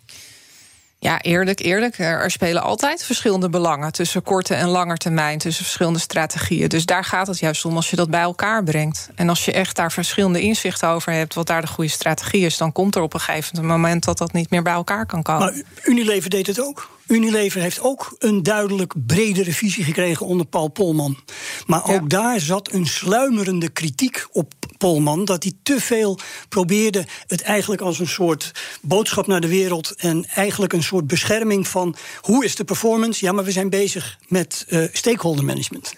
Ja, 1.05 1.21
eerlijk, 1.23 1.61
eerlijk. 1.61 1.99
Er 1.99 2.31
spelen 2.31 2.63
altijd 2.63 3.05
verschillende 3.05 3.49
belangen 3.49 3.93
tussen 3.93 4.23
korte 4.23 4.55
en 4.55 4.69
lange 4.69 4.97
termijn, 4.97 5.39
tussen 5.39 5.65
verschillende 5.65 5.99
strategieën. 5.99 6.69
Dus 6.69 6.87
daar 6.87 7.05
gaat 7.05 7.27
het 7.27 7.39
juist 7.39 7.65
om 7.65 7.77
als 7.77 7.91
je 7.91 7.97
dat 7.97 8.11
bij 8.11 8.21
elkaar 8.21 8.65
brengt. 8.65 9.09
En 9.15 9.29
als 9.29 9.45
je 9.45 9.53
echt 9.53 9.77
daar 9.77 9.93
verschillende 9.93 10.41
inzichten 10.41 10.89
over 10.89 11.13
hebt, 11.13 11.35
wat 11.35 11.47
daar 11.47 11.61
de 11.61 11.67
goede 11.67 11.91
strategie 11.91 12.45
is, 12.45 12.57
dan 12.57 12.73
komt 12.73 12.97
er 12.97 13.03
op 13.03 13.15
een 13.15 13.21
gegeven 13.21 13.67
moment 13.67 14.05
dat 14.05 14.19
dat 14.19 14.33
niet 14.33 14.51
meer 14.51 14.63
bij 14.63 14.73
elkaar 14.73 15.07
kan 15.07 15.23
komen. 15.23 15.55
Maar 15.55 15.63
Unilever 15.83 16.31
deed 16.31 16.47
het 16.47 16.61
ook. 16.61 16.91
Unilever 17.07 17.61
heeft 17.61 17.81
ook 17.81 18.17
een 18.19 18.43
duidelijk 18.43 18.95
bredere 19.07 19.53
visie 19.53 19.85
gekregen 19.85 20.27
onder 20.27 20.47
Paul 20.47 20.69
Polman. 20.69 21.19
Maar 21.67 21.85
ook 21.85 22.11
daar 22.11 22.41
zat 22.41 22.73
een 22.73 22.87
sluimerende 22.87 23.69
kritiek 23.69 24.27
op 24.33 24.53
Polman. 24.85 25.25
Dat 25.25 25.43
hij 25.43 25.53
te 25.63 25.81
veel 25.81 26.19
probeerde 26.49 27.05
het 27.27 27.43
eigenlijk 27.43 27.83
als 27.83 27.99
een 27.99 28.09
soort 28.09 28.53
boodschap 28.83 29.27
naar 29.27 29.41
de 29.41 29.49
wereld. 29.49 29.95
En 29.97 30.27
eigenlijk 30.35 30.73
een 30.73 30.83
soort 30.83 31.07
bescherming 31.07 31.69
van 31.69 31.97
hoe 32.21 32.45
is 32.45 32.55
de 32.55 32.65
performance? 32.65 33.25
Ja, 33.25 33.33
maar 33.33 33.45
we 33.45 33.51
zijn 33.51 33.71
bezig 33.71 34.19
met 34.29 34.67
uh, 34.69 34.89
stakeholder 34.93 35.45
management. 35.45 35.95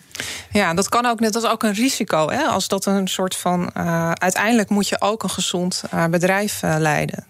Ja, 0.50 0.74
dat 0.74 0.88
kan 0.88 1.06
ook 1.06 1.20
net 1.20 1.34
als 1.34 1.44
ook 1.44 1.62
een 1.62 1.74
risico. 1.74 2.30
Hè? 2.30 2.42
Als 2.42 2.68
dat 2.68 2.86
een 2.86 3.08
soort 3.08 3.36
van. 3.36 3.70
Uh, 3.76 4.10
uiteindelijk 4.12 4.68
moet 4.68 4.88
je 4.88 5.00
ook 5.00 5.22
een 5.22 5.30
gezond 5.30 5.82
uh, 5.94 6.04
bedrijf 6.04 6.60
leiden. 6.62 7.26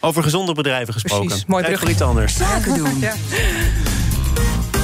Over 0.00 0.22
gezonde 0.22 0.54
bedrijven 0.54 0.92
gesproken. 0.92 1.26
Precies, 1.26 1.46
mooi 1.46 1.64
brug. 1.64 1.88
iets 1.88 2.00
anders. 2.00 2.36
Zaken 2.36 2.74
doen. 2.74 2.98
ja. 3.00 3.14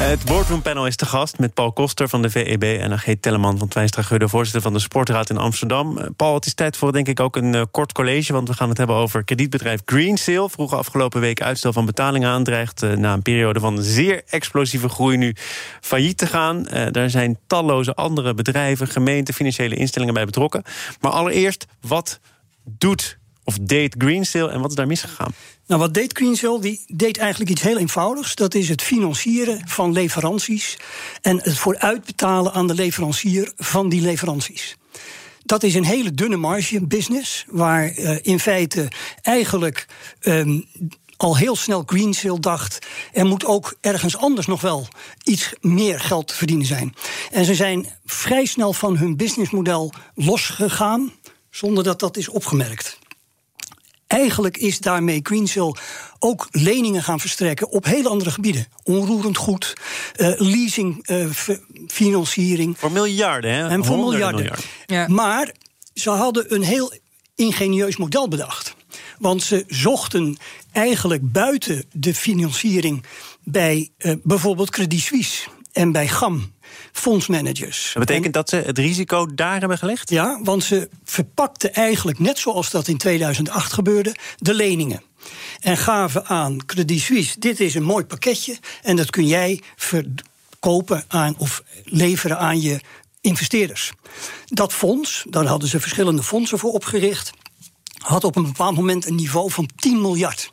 Het 0.02 0.24
boardroompanel 0.24 0.86
is 0.86 0.96
te 0.96 1.06
gast 1.06 1.38
met 1.38 1.54
Paul 1.54 1.72
Koster 1.72 2.08
van 2.08 2.22
de 2.22 2.30
VEB... 2.30 2.62
en 2.62 2.98
G. 2.98 3.14
Telleman 3.20 3.58
van 3.58 3.68
Twijnstra 3.68 4.02
Gudde, 4.02 4.28
voorzitter 4.28 4.62
van 4.62 4.72
de 4.72 4.78
Sportraad 4.78 5.30
in 5.30 5.36
Amsterdam. 5.36 5.98
Eh, 5.98 6.06
Paul, 6.16 6.34
het 6.34 6.46
is 6.46 6.54
tijd 6.54 6.76
voor 6.76 6.92
denk 6.92 7.08
ik 7.08 7.20
ook 7.20 7.36
een 7.36 7.54
uh, 7.54 7.62
kort 7.70 7.92
college... 7.92 8.32
want 8.32 8.48
we 8.48 8.54
gaan 8.54 8.68
het 8.68 8.78
hebben 8.78 8.96
over 8.96 9.24
kredietbedrijf 9.24 9.80
Greensill. 9.84 10.48
Vroeg 10.48 10.74
afgelopen 10.74 11.20
week 11.20 11.42
uitstel 11.42 11.72
van 11.72 11.86
betalingen 11.86 12.28
aandreigt... 12.28 12.82
Uh, 12.82 12.92
na 12.92 13.12
een 13.12 13.22
periode 13.22 13.60
van 13.60 13.82
zeer 13.82 14.22
explosieve 14.26 14.88
groei 14.88 15.16
nu 15.16 15.34
failliet 15.80 16.18
te 16.18 16.26
gaan. 16.26 16.66
Uh, 16.72 16.86
daar 16.90 17.10
zijn 17.10 17.38
talloze 17.46 17.94
andere 17.94 18.34
bedrijven, 18.34 18.88
gemeenten... 18.88 19.34
financiële 19.34 19.74
instellingen 19.74 20.14
bij 20.14 20.24
betrokken. 20.24 20.62
Maar 21.00 21.12
allereerst, 21.12 21.66
wat 21.80 22.20
doet 22.64 23.18
Of 23.44 23.58
deed 23.60 23.94
Greensill 23.98 24.46
en 24.46 24.60
wat 24.60 24.70
is 24.70 24.76
daar 24.76 24.86
misgegaan? 24.86 25.32
Nou, 25.66 25.80
wat 25.80 25.94
deed 25.94 26.16
Greensill? 26.16 26.60
Die 26.60 26.84
deed 26.86 27.18
eigenlijk 27.18 27.50
iets 27.50 27.62
heel 27.62 27.78
eenvoudigs. 27.78 28.34
Dat 28.34 28.54
is 28.54 28.68
het 28.68 28.82
financieren 28.82 29.60
van 29.64 29.92
leveranties 29.92 30.76
en 31.20 31.40
het 31.42 31.58
vooruitbetalen 31.58 32.52
aan 32.52 32.66
de 32.66 32.74
leverancier 32.74 33.52
van 33.56 33.88
die 33.88 34.00
leveranties. 34.00 34.76
Dat 35.44 35.62
is 35.62 35.74
een 35.74 35.84
hele 35.84 36.14
dunne 36.14 36.36
marge 36.36 36.86
business, 36.86 37.44
waar 37.48 37.98
uh, 37.98 38.18
in 38.22 38.40
feite 38.40 38.88
eigenlijk 39.22 39.86
um, 40.20 40.64
al 41.16 41.36
heel 41.36 41.56
snel 41.56 41.82
Greensill 41.86 42.36
dacht... 42.40 42.86
er 43.12 43.26
moet 43.26 43.44
ook 43.44 43.76
ergens 43.80 44.16
anders 44.16 44.46
nog 44.46 44.60
wel 44.60 44.88
iets 45.24 45.52
meer 45.60 46.00
geld 46.00 46.28
te 46.28 46.34
verdienen 46.34 46.66
zijn. 46.66 46.94
En 47.30 47.44
ze 47.44 47.54
zijn 47.54 47.86
vrij 48.04 48.44
snel 48.44 48.72
van 48.72 48.96
hun 48.96 49.16
businessmodel 49.16 49.92
losgegaan... 50.14 51.12
zonder 51.50 51.84
dat 51.84 52.00
dat 52.00 52.16
is 52.16 52.28
opgemerkt. 52.28 52.98
Eigenlijk 54.12 54.56
is 54.56 54.80
daarmee 54.80 55.20
Greensill 55.22 55.74
ook 56.18 56.48
leningen 56.50 57.02
gaan 57.02 57.20
verstrekken 57.20 57.70
op 57.70 57.84
hele 57.84 58.08
andere 58.08 58.30
gebieden. 58.30 58.66
Onroerend 58.82 59.36
goed, 59.36 59.72
uh, 60.16 60.32
leasing, 60.36 61.08
uh, 61.08 61.26
financiering. 61.86 62.78
Voor 62.78 62.92
miljarden, 62.92 63.52
hè? 63.52 63.68
En 63.68 63.84
voor 63.84 63.98
miljarden. 63.98 64.40
miljarden. 64.40 64.64
Ja. 64.86 65.08
Maar 65.08 65.52
ze 65.94 66.10
hadden 66.10 66.54
een 66.54 66.62
heel 66.62 66.92
ingenieus 67.34 67.96
model 67.96 68.28
bedacht. 68.28 68.74
Want 69.18 69.42
ze 69.42 69.64
zochten 69.68 70.36
eigenlijk 70.72 71.32
buiten 71.32 71.84
de 71.92 72.14
financiering 72.14 73.04
bij 73.44 73.90
uh, 73.98 74.14
bijvoorbeeld 74.22 74.70
Credit 74.70 75.00
Suisse 75.00 75.48
en 75.72 75.92
bij 75.92 76.08
GAM 76.08 76.52
fondsmanagers. 76.92 77.90
Dat 77.94 78.06
betekent 78.06 78.34
dat 78.34 78.48
ze 78.48 78.56
het 78.56 78.78
risico 78.78 79.26
daar 79.34 79.58
hebben 79.58 79.78
gelegd? 79.78 80.10
Ja, 80.10 80.40
want 80.42 80.64
ze 80.64 80.88
verpakten 81.04 81.74
eigenlijk, 81.74 82.18
net 82.18 82.38
zoals 82.38 82.70
dat 82.70 82.88
in 82.88 82.96
2008 82.96 83.72
gebeurde, 83.72 84.14
de 84.36 84.54
leningen. 84.54 85.02
En 85.60 85.76
gaven 85.76 86.26
aan 86.26 86.66
Credit 86.66 87.00
Suisse: 87.00 87.38
dit 87.38 87.60
is 87.60 87.74
een 87.74 87.82
mooi 87.82 88.04
pakketje 88.04 88.56
en 88.82 88.96
dat 88.96 89.10
kun 89.10 89.26
jij 89.26 89.60
verkopen 89.76 91.04
aan 91.08 91.34
of 91.38 91.62
leveren 91.84 92.38
aan 92.38 92.60
je 92.60 92.80
investeerders. 93.20 93.92
Dat 94.46 94.72
fonds, 94.72 95.24
daar 95.28 95.46
hadden 95.46 95.68
ze 95.68 95.80
verschillende 95.80 96.22
fondsen 96.22 96.58
voor 96.58 96.72
opgericht, 96.72 97.30
had 97.98 98.24
op 98.24 98.36
een 98.36 98.42
bepaald 98.42 98.76
moment 98.76 99.06
een 99.06 99.14
niveau 99.14 99.50
van 99.50 99.68
10 99.76 100.00
miljard. 100.00 100.50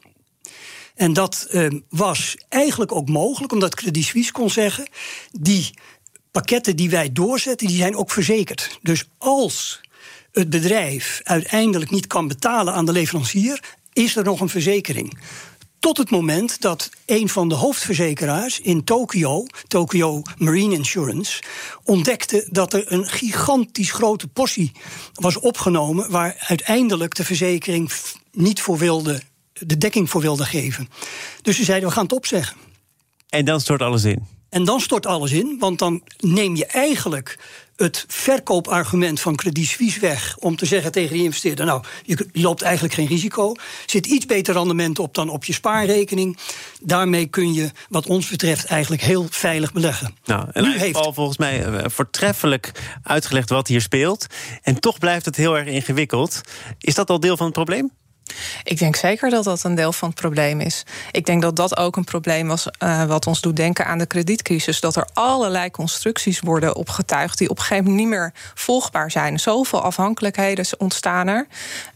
En 0.95 1.13
dat 1.13 1.47
uh, 1.51 1.67
was 1.89 2.35
eigenlijk 2.49 2.91
ook 2.91 3.09
mogelijk, 3.09 3.53
omdat 3.53 3.75
Credit 3.75 4.03
Suisse 4.03 4.31
kon 4.31 4.49
zeggen: 4.49 4.87
die 5.31 5.73
pakketten 6.31 6.75
die 6.75 6.89
wij 6.89 7.11
doorzetten, 7.11 7.67
die 7.67 7.77
zijn 7.77 7.95
ook 7.95 8.11
verzekerd. 8.11 8.79
Dus 8.81 9.05
als 9.17 9.81
het 10.31 10.49
bedrijf 10.49 11.21
uiteindelijk 11.23 11.91
niet 11.91 12.07
kan 12.07 12.27
betalen 12.27 12.73
aan 12.73 12.85
de 12.85 12.91
leverancier, 12.91 13.77
is 13.93 14.15
er 14.15 14.23
nog 14.23 14.39
een 14.39 14.49
verzekering. 14.49 15.19
Tot 15.79 15.97
het 15.97 16.09
moment 16.09 16.61
dat 16.61 16.89
een 17.05 17.29
van 17.29 17.49
de 17.49 17.55
hoofdverzekeraars 17.55 18.59
in 18.59 18.83
Tokio, 18.83 19.45
Tokyo 19.67 20.21
Marine 20.37 20.75
Insurance, 20.75 21.43
ontdekte 21.83 22.47
dat 22.51 22.73
er 22.73 22.91
een 22.91 23.07
gigantisch 23.07 23.91
grote 23.91 24.27
portie 24.27 24.71
was 25.13 25.39
opgenomen 25.39 26.11
waar 26.11 26.35
uiteindelijk 26.39 27.15
de 27.15 27.23
verzekering 27.23 27.91
niet 28.31 28.61
voor 28.61 28.77
wilde, 28.77 29.21
de 29.53 29.77
dekking 29.77 30.09
voor 30.09 30.21
wilde 30.21 30.45
geven. 30.45 30.89
Dus 31.41 31.55
ze 31.55 31.63
zeiden: 31.63 31.89
we 31.89 31.95
gaan 31.95 32.03
het 32.03 32.13
opzeggen. 32.13 32.57
En 33.29 33.45
dan 33.45 33.61
stort 33.61 33.81
alles 33.81 34.03
in. 34.03 34.38
En 34.49 34.63
dan 34.63 34.79
stort 34.79 35.05
alles 35.05 35.31
in, 35.31 35.55
want 35.59 35.79
dan 35.79 36.03
neem 36.17 36.55
je 36.55 36.65
eigenlijk 36.65 37.37
het 37.79 38.05
verkoopargument 38.07 39.19
van 39.19 39.35
Credit 39.35 39.65
Suisse 39.65 39.99
weg 39.99 40.37
om 40.39 40.55
te 40.55 40.65
zeggen 40.65 40.91
tegen 40.91 41.13
die 41.13 41.23
investeerder: 41.23 41.65
Nou, 41.65 41.83
je 42.03 42.27
loopt 42.33 42.61
eigenlijk 42.61 42.93
geen 42.93 43.07
risico. 43.07 43.53
Zit 43.85 44.05
iets 44.05 44.25
beter 44.25 44.53
rendement 44.53 44.99
op 44.99 45.13
dan 45.13 45.29
op 45.29 45.45
je 45.45 45.53
spaarrekening. 45.53 46.37
Daarmee 46.81 47.25
kun 47.25 47.53
je, 47.53 47.71
wat 47.89 48.07
ons 48.07 48.29
betreft, 48.29 48.65
eigenlijk 48.65 49.01
heel 49.01 49.27
veilig 49.29 49.73
beleggen. 49.73 50.15
Nou, 50.25 50.47
en 50.53 50.63
nu 50.63 50.77
heeft 50.77 50.95
al 50.95 51.13
volgens 51.13 51.37
mij 51.37 51.63
eh, 51.65 51.89
voortreffelijk 51.89 52.71
uitgelegd 53.03 53.49
wat 53.49 53.67
hier 53.67 53.81
speelt. 53.81 54.25
En 54.61 54.79
toch 54.79 54.99
blijft 54.99 55.25
het 55.25 55.35
heel 55.35 55.57
erg 55.57 55.67
ingewikkeld. 55.67 56.41
Is 56.79 56.95
dat 56.95 57.09
al 57.09 57.19
deel 57.19 57.37
van 57.37 57.45
het 57.45 57.55
probleem? 57.55 57.91
Ik 58.63 58.77
denk 58.77 58.95
zeker 58.95 59.29
dat 59.29 59.43
dat 59.43 59.63
een 59.63 59.75
deel 59.75 59.93
van 59.93 60.09
het 60.09 60.19
probleem 60.19 60.61
is. 60.61 60.83
Ik 61.11 61.25
denk 61.25 61.41
dat 61.41 61.55
dat 61.55 61.77
ook 61.77 61.95
een 61.95 62.03
probleem 62.03 62.47
was 62.47 62.67
uh, 62.83 63.03
wat 63.03 63.27
ons 63.27 63.41
doet 63.41 63.55
denken 63.55 63.85
aan 63.85 63.97
de 63.97 64.05
kredietcrisis. 64.05 64.79
Dat 64.79 64.95
er 64.95 65.07
allerlei 65.13 65.71
constructies 65.71 66.39
worden 66.39 66.75
opgetuigd 66.75 67.37
die 67.37 67.49
op 67.49 67.57
een 67.57 67.63
gegeven 67.63 67.83
moment 67.83 68.01
niet 68.01 68.17
meer 68.17 68.33
volgbaar 68.53 69.11
zijn. 69.11 69.39
Zoveel 69.39 69.81
afhankelijkheden 69.81 70.65
ontstaan 70.77 71.27
er. 71.27 71.47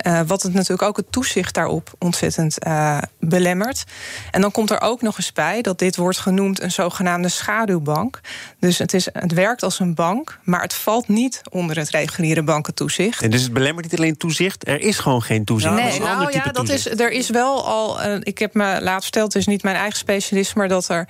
Uh, 0.08 0.22
wat 0.28 0.42
het 0.42 0.54
natuurlijk 0.54 0.82
ook 0.82 0.98
het 0.98 1.12
toezicht 1.12 1.54
daarop 1.54 1.94
ontzettend 2.00 2.66
uh, 2.68 2.98
belemmert. 3.20 3.84
En 4.32 4.42
dan 4.42 4.52
komt 4.52 4.72
er 4.72 4.82
ook 4.82 5.02
nog 5.02 5.18
eens 5.18 5.34
bij 5.34 5.62
dat 5.62 5.80
dit 5.80 5.96
wordt 5.96 6.18
genoemd 6.18 6.62
een 6.62 6.72
zogenaamde 6.72 7.30
schaduwbank. 7.30 8.20
Dus 8.60 8.78
het, 8.78 8.94
is, 8.94 9.08
het 9.14 9.34
werkt 9.34 9.64
als 9.64 9.80
een 9.80 9.94
bank, 9.94 10.40
maar 10.44 10.62
het 10.62 10.74
valt 10.74 11.08
niet 11.08 11.42
onder 11.50 11.78
het 11.78 11.90
reguliere 11.90 12.44
bankentoezicht. 12.44 13.22
En 13.22 13.30
dus 13.30 13.44
het 13.44 13.54
belemmert 13.54 13.92
niet 13.92 14.00
alleen 14.00 14.18
toezicht, 14.18 14.68
er 14.68 14.80
is 14.80 15.00
gewoon 15.00 15.22
geen 15.22 15.46
toezicht. 15.46 15.74
Nee, 15.74 16.00
nou, 16.00 16.23
nou 16.24 16.36
ja, 16.46 16.52
dat 16.52 16.70
is, 16.70 16.86
er 17.00 17.12
is 17.12 17.30
wel 17.30 17.66
al. 17.66 18.06
Uh, 18.06 18.16
ik 18.20 18.38
heb 18.38 18.54
me 18.54 18.78
laten 18.82 19.04
verteld, 19.04 19.34
het 19.34 19.42
is 19.42 19.48
niet 19.48 19.64
mijn 19.64 19.76
eigen 19.76 19.98
specialisme, 19.98 20.60
maar 20.60 20.68
dat 20.68 20.90
er 20.90 21.08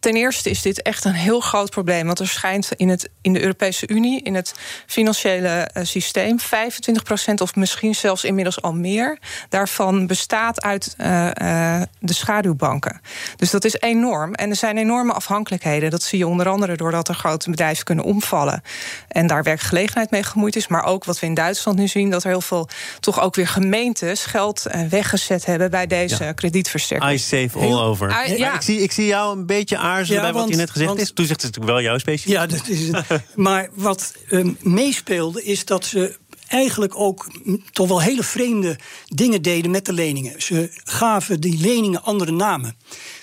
Ten 0.00 0.14
eerste 0.14 0.50
is 0.50 0.62
dit 0.62 0.82
echt 0.82 1.04
een 1.04 1.12
heel 1.12 1.40
groot 1.40 1.70
probleem. 1.70 2.06
Want 2.06 2.18
er 2.18 2.28
schijnt 2.28 2.68
in, 2.76 2.88
het, 2.88 3.10
in 3.22 3.32
de 3.32 3.40
Europese 3.40 3.88
Unie, 3.88 4.22
in 4.22 4.34
het 4.34 4.54
financiële 4.86 5.70
uh, 5.76 5.84
systeem, 5.84 6.36
25% 6.40 7.34
of 7.42 7.54
misschien 7.54 7.94
zelfs 7.94 8.24
inmiddels 8.24 8.62
al 8.62 8.72
meer, 8.72 9.18
daarvan 9.48 10.06
bestaat 10.06 10.62
uit 10.62 10.94
uh, 10.98 11.26
uh, 11.42 11.82
de 11.98 12.12
schaduwbanken. 12.12 13.00
Dus 13.36 13.50
dat 13.50 13.64
is 13.64 13.74
enorm. 13.74 14.34
En 14.34 14.50
er 14.50 14.56
zijn 14.56 14.78
enorme 14.78 15.12
afhankelijkheden. 15.12 15.90
Dat 15.90 16.02
zie 16.02 16.18
je 16.18 16.26
onder 16.26 16.48
andere 16.48 16.76
doordat 16.76 17.08
er 17.08 17.14
grote 17.14 17.50
bedrijven 17.50 17.84
kunnen 17.84 18.04
omvallen. 18.04 18.62
En 19.08 19.26
daar 19.26 19.42
werkgelegenheid 19.42 20.10
mee 20.10 20.22
gemoeid 20.22 20.56
is. 20.56 20.68
Maar 20.68 20.84
ook 20.84 21.04
wat 21.04 21.18
we 21.20 21.26
in 21.26 21.34
Duitsland 21.34 21.78
nu 21.78 21.88
zien, 21.88 22.10
dat 22.10 22.22
er 22.22 22.30
heel 22.30 22.40
veel 22.40 22.68
toch 23.00 23.20
ook 23.20 23.34
weer 23.34 23.48
gemeentes 23.48 24.24
geld 24.24 24.66
weggezet 24.88 25.44
hebben 25.44 25.70
bij 25.70 25.86
deze 25.86 26.24
ja. 26.24 26.32
kredietverstrekking. 26.32 27.12
I 27.12 27.18
save 27.18 27.58
all 27.58 27.80
over. 27.80 28.26
I, 28.28 28.36
ja. 28.36 28.54
ik, 28.54 28.62
zie, 28.62 28.82
ik 28.82 28.92
zie 28.92 29.06
jou 29.06 29.38
een 29.38 29.46
beetje 29.46 29.76
aan 29.76 29.89
aarzelen 29.90 30.22
ja, 30.22 30.32
bij 30.32 30.40
wat 30.40 30.48
je 30.48 30.56
net 30.56 30.70
gezegd 30.70 30.88
want, 30.88 31.00
is? 31.00 31.12
Toezicht 31.12 31.38
is 31.38 31.44
natuurlijk 31.44 31.72
wel 31.72 31.82
jouw 31.82 31.98
specifiek. 31.98 32.32
Ja, 32.32 32.46
dat 32.46 32.68
is 32.68 32.88
het. 32.88 33.06
maar 33.34 33.68
wat 33.74 34.14
um, 34.30 34.56
meespeelde 34.60 35.44
is 35.44 35.64
dat 35.64 35.84
ze 35.84 36.16
eigenlijk 36.50 36.98
ook 36.98 37.26
toch 37.72 37.88
wel 37.88 38.00
hele 38.00 38.22
vreemde 38.22 38.78
dingen 39.06 39.42
deden 39.42 39.70
met 39.70 39.84
de 39.84 39.92
leningen. 39.92 40.42
Ze 40.42 40.70
gaven 40.84 41.40
die 41.40 41.60
leningen 41.60 42.02
andere 42.02 42.32
namen. 42.32 42.76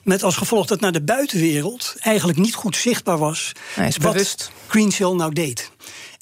Met 0.03 0.23
als 0.23 0.35
gevolg 0.35 0.65
dat 0.65 0.79
naar 0.79 0.91
de 0.91 1.03
buitenwereld 1.03 1.95
eigenlijk 1.99 2.39
niet 2.39 2.55
goed 2.55 2.75
zichtbaar 2.75 3.17
was 3.17 3.51
nee, 3.75 3.89
wat 3.89 4.11
bewust. 4.11 4.51
Greensill 4.67 5.13
nou 5.13 5.33
deed. 5.33 5.71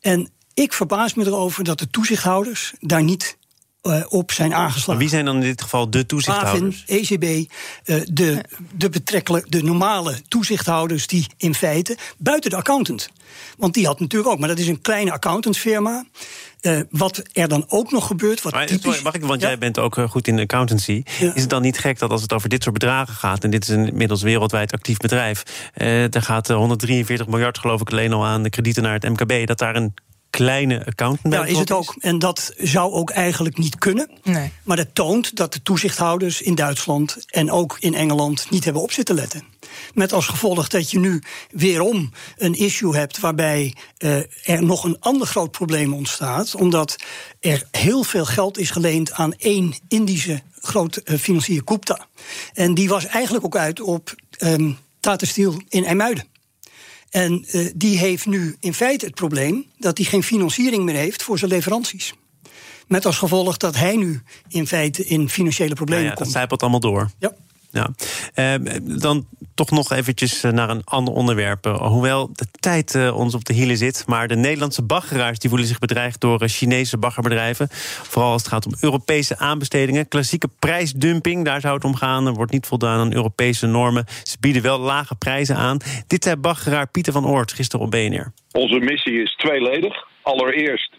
En 0.01 0.29
ik 0.53 0.73
verbaas 0.73 1.13
me 1.13 1.25
erover 1.25 1.63
dat 1.63 1.79
de 1.79 1.89
toezichthouders 1.89 2.73
daar 2.79 3.03
niet 3.03 3.37
op 4.09 4.31
zijn 4.31 4.53
aangeslagen. 4.53 4.89
Maar 4.89 4.97
wie 4.97 5.09
zijn 5.09 5.25
dan 5.25 5.35
in 5.35 5.41
dit 5.41 5.61
geval 5.61 5.89
de 5.89 6.05
toezichthouders? 6.05 6.83
AFIN, 6.83 7.17
ECB, 7.19 7.23
uh, 7.85 8.01
de, 8.11 8.43
de, 8.75 8.89
betrekkelijk, 8.89 9.51
de 9.51 9.63
normale 9.63 10.21
toezichthouders 10.27 11.07
die 11.07 11.27
in 11.37 11.55
feite 11.55 11.97
buiten 12.17 12.49
de 12.49 12.55
accountant. 12.55 13.09
Want 13.57 13.73
die 13.73 13.85
had 13.85 13.99
natuurlijk 13.99 14.31
ook, 14.31 14.39
maar 14.39 14.47
dat 14.47 14.59
is 14.59 14.67
een 14.67 14.81
kleine 14.81 15.11
accountantsfirma. 15.11 16.05
Uh, 16.61 16.79
wat 16.89 17.21
er 17.33 17.47
dan 17.47 17.65
ook 17.67 17.91
nog 17.91 18.07
gebeurt. 18.07 18.41
Wat 18.41 18.53
maar, 18.53 18.65
typisch, 18.65 19.01
mag 19.01 19.13
ik, 19.13 19.23
want 19.25 19.41
ja? 19.41 19.47
jij 19.47 19.57
bent 19.57 19.79
ook 19.79 19.97
goed 20.09 20.27
in 20.27 20.35
de 20.35 20.41
accountancy. 20.41 21.03
Ja. 21.19 21.33
Is 21.33 21.41
het 21.41 21.49
dan 21.49 21.61
niet 21.61 21.77
gek 21.77 21.99
dat 21.99 22.11
als 22.11 22.21
het 22.21 22.33
over 22.33 22.49
dit 22.49 22.63
soort 22.63 22.79
bedragen 22.79 23.13
gaat. 23.13 23.43
en 23.43 23.49
dit 23.49 23.63
is 23.63 23.69
een 23.69 23.87
inmiddels 23.87 24.21
wereldwijd 24.21 24.71
actief 24.71 24.97
bedrijf. 24.97 25.43
Uh, 25.77 26.05
daar 26.09 26.21
gaat 26.21 26.47
143 26.47 27.27
miljard, 27.27 27.57
geloof 27.57 27.81
ik, 27.81 27.91
alleen 27.91 28.13
al 28.13 28.25
aan 28.25 28.43
de 28.43 28.49
kredieten 28.49 28.83
naar 28.83 28.93
het 28.93 29.09
MKB. 29.09 29.47
dat 29.47 29.57
daar 29.57 29.75
een 29.75 29.93
kleine 30.35 30.85
accountant 30.85 31.33
Ja, 31.33 31.45
is 31.45 31.57
het 31.57 31.71
ook. 31.71 31.95
En 31.99 32.19
dat 32.19 32.53
zou 32.57 32.91
ook 32.93 33.09
eigenlijk 33.09 33.57
niet 33.57 33.77
kunnen. 33.77 34.09
Nee. 34.23 34.51
Maar 34.63 34.77
dat 34.77 34.87
toont 34.93 35.35
dat 35.35 35.53
de 35.53 35.61
toezichthouders 35.61 36.41
in 36.41 36.55
Duitsland 36.55 37.25
en 37.27 37.51
ook 37.51 37.77
in 37.79 37.93
Engeland 37.93 38.47
niet 38.49 38.63
hebben 38.63 38.81
op 38.81 38.91
zitten 38.91 39.15
letten. 39.15 39.43
Met 39.93 40.13
als 40.13 40.27
gevolg 40.27 40.67
dat 40.67 40.91
je 40.91 40.99
nu 40.99 41.21
weerom 41.49 42.11
een 42.37 42.53
issue 42.53 42.95
hebt 42.95 43.19
waarbij 43.19 43.75
uh, 43.97 44.17
er 44.43 44.63
nog 44.63 44.83
een 44.83 44.97
ander 44.99 45.27
groot 45.27 45.51
probleem 45.51 45.93
ontstaat. 45.93 46.55
Omdat 46.55 46.95
er 47.39 47.63
heel 47.71 48.03
veel 48.03 48.25
geld 48.25 48.57
is 48.57 48.69
geleend 48.69 49.11
aan 49.11 49.33
één 49.33 49.73
Indische 49.87 50.41
grote 50.61 51.01
uh, 51.05 51.17
financier, 51.17 51.61
Gupta. 51.65 52.07
En 52.53 52.73
die 52.73 52.89
was 52.89 53.05
eigenlijk 53.05 53.45
ook 53.45 53.57
uit 53.57 53.81
op 53.81 54.15
Tata 54.99 55.25
Steel 55.25 55.61
in 55.69 55.85
IJmuiden. 55.85 56.34
En 57.15 57.45
uh, 57.51 57.69
die 57.75 57.97
heeft 57.97 58.25
nu 58.25 58.55
in 58.59 58.73
feite 58.73 59.05
het 59.05 59.15
probleem 59.15 59.65
dat 59.77 59.97
hij 59.97 60.05
geen 60.07 60.23
financiering 60.23 60.83
meer 60.83 60.95
heeft 60.95 61.23
voor 61.23 61.37
zijn 61.37 61.51
leveranties. 61.51 62.13
Met 62.87 63.05
als 63.05 63.17
gevolg 63.17 63.57
dat 63.57 63.75
hij 63.75 63.95
nu 63.95 64.21
in 64.47 64.67
feite 64.67 65.05
in 65.05 65.29
financiële 65.29 65.73
problemen 65.73 66.03
ja, 66.03 66.09
ja, 66.09 66.15
komt. 66.15 66.25
Dat 66.25 66.37
zijpelt 66.37 66.61
allemaal 66.61 66.79
door. 66.79 67.09
Ja. 67.19 67.35
Ja. 67.75 67.89
Ehm, 68.33 68.79
dan 68.99 69.25
toch 69.55 69.71
nog 69.71 69.91
eventjes 69.91 70.43
eh, 70.43 70.51
naar 70.51 70.69
een 70.69 70.83
ander 70.83 71.13
onderwerp. 71.13 71.65
Eh, 71.65 71.87
hoewel 71.87 72.29
de 72.33 72.45
tijd 72.59 72.95
eh, 72.95 73.17
ons 73.17 73.33
op 73.33 73.45
de 73.45 73.53
hielen 73.53 73.77
zit. 73.77 74.03
Maar 74.07 74.27
de 74.27 74.35
Nederlandse 74.35 74.83
baggeraars 74.83 75.39
die 75.39 75.49
voelen 75.49 75.67
zich 75.67 75.79
bedreigd 75.79 76.21
door 76.21 76.47
Chinese 76.47 76.97
baggerbedrijven. 76.97 77.67
Vooral 77.71 78.31
als 78.31 78.41
het 78.41 78.51
gaat 78.51 78.65
om 78.65 78.73
Europese 78.79 79.37
aanbestedingen. 79.37 80.07
Klassieke 80.07 80.49
prijsdumping, 80.59 81.45
daar 81.45 81.61
zou 81.61 81.75
het 81.75 81.83
om 81.83 81.95
gaan. 81.95 82.27
Er 82.27 82.33
wordt 82.33 82.51
niet 82.51 82.67
voldaan 82.67 82.99
aan 82.99 83.13
Europese 83.13 83.67
normen. 83.67 84.05
Ze 84.23 84.37
bieden 84.39 84.61
wel 84.61 84.79
lage 84.79 85.15
prijzen 85.15 85.55
aan. 85.55 85.77
Dit 86.07 86.23
zei 86.23 86.35
baggeraar 86.35 86.87
Pieter 86.87 87.13
van 87.13 87.27
Oort 87.27 87.53
gisteren 87.53 87.85
op 87.85 87.91
BNR. 87.91 88.31
Onze 88.51 88.79
missie 88.79 89.21
is 89.21 89.35
tweeledig. 89.35 90.13
Allereerst 90.25 90.91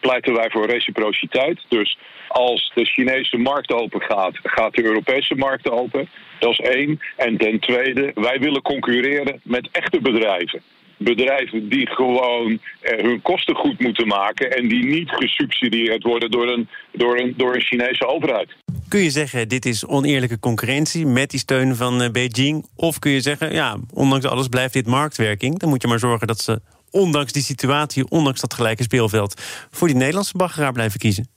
pleiten 0.00 0.34
wij 0.34 0.50
voor 0.50 0.66
reciprociteit. 0.66 1.60
Dus 1.68 1.98
als 2.28 2.72
de 2.74 2.84
Chinese 2.84 3.36
markt 3.36 3.72
open 3.72 4.00
gaat, 4.00 4.38
gaat 4.42 4.74
de 4.74 4.84
Europese 4.84 5.34
markt 5.34 5.70
open. 5.70 6.08
Dat 6.38 6.50
is 6.50 6.60
één. 6.60 7.00
En 7.16 7.36
ten 7.36 7.60
tweede, 7.60 8.10
wij 8.14 8.38
willen 8.38 8.62
concurreren 8.62 9.40
met 9.42 9.68
echte 9.72 10.00
bedrijven. 10.00 10.62
Bedrijven 10.96 11.68
die 11.68 11.86
gewoon 11.86 12.58
eh, 12.80 13.04
hun 13.04 13.22
kosten 13.22 13.54
goed 13.54 13.80
moeten 13.80 14.06
maken 14.06 14.50
en 14.50 14.68
die 14.68 14.84
niet 14.84 15.10
gesubsidieerd 15.10 16.02
worden 16.02 16.30
door 16.30 16.48
een, 16.48 16.68
door, 16.92 17.18
een, 17.18 17.34
door 17.36 17.54
een 17.54 17.60
Chinese 17.60 18.06
overheid. 18.06 18.48
Kun 18.88 19.00
je 19.00 19.10
zeggen, 19.10 19.48
dit 19.48 19.66
is 19.66 19.86
oneerlijke 19.86 20.38
concurrentie 20.38 21.06
met 21.06 21.30
die 21.30 21.40
steun 21.40 21.76
van 21.76 22.02
eh, 22.02 22.10
Beijing? 22.10 22.66
Of 22.76 22.98
kun 22.98 23.10
je 23.10 23.20
zeggen, 23.20 23.52
ja, 23.52 23.76
ondanks 23.92 24.26
alles 24.26 24.48
blijft 24.48 24.72
dit 24.72 24.86
marktwerking. 24.86 25.58
Dan 25.58 25.68
moet 25.68 25.82
je 25.82 25.88
maar 25.88 25.98
zorgen 25.98 26.26
dat 26.26 26.40
ze, 26.40 26.60
ondanks 26.90 27.32
die 27.32 27.42
situatie, 27.42 28.08
ondanks 28.08 28.40
dat 28.40 28.54
gelijke 28.54 28.82
speelveld, 28.82 29.40
voor 29.70 29.88
die 29.88 29.96
Nederlandse 29.96 30.36
baggeraar 30.36 30.72
blijven 30.72 30.98
kiezen. 30.98 31.28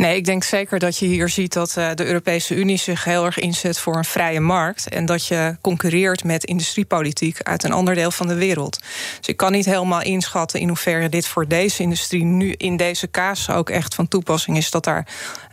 Nee, 0.00 0.16
ik 0.16 0.24
denk 0.24 0.44
zeker 0.44 0.78
dat 0.78 0.98
je 0.98 1.06
hier 1.06 1.28
ziet 1.28 1.52
dat 1.52 1.74
uh, 1.78 1.90
de 1.94 2.06
Europese 2.06 2.54
Unie 2.54 2.76
zich 2.76 3.04
heel 3.04 3.24
erg 3.24 3.38
inzet 3.38 3.78
voor 3.78 3.96
een 3.96 4.04
vrije 4.04 4.40
markt. 4.40 4.88
En 4.88 5.06
dat 5.06 5.26
je 5.26 5.56
concurreert 5.60 6.24
met 6.24 6.44
industriepolitiek 6.44 7.42
uit 7.42 7.64
een 7.64 7.72
ander 7.72 7.94
deel 7.94 8.10
van 8.10 8.28
de 8.28 8.34
wereld. 8.34 8.78
Dus 9.18 9.26
ik 9.26 9.36
kan 9.36 9.52
niet 9.52 9.64
helemaal 9.64 10.02
inschatten 10.02 10.60
in 10.60 10.68
hoeverre 10.68 11.08
dit 11.08 11.26
voor 11.26 11.48
deze 11.48 11.82
industrie 11.82 12.24
nu 12.24 12.52
in 12.52 12.76
deze 12.76 13.06
kaas 13.06 13.50
ook 13.50 13.70
echt 13.70 13.94
van 13.94 14.08
toepassing 14.08 14.56
is. 14.56 14.70
Dat 14.70 14.84
daar 14.84 15.06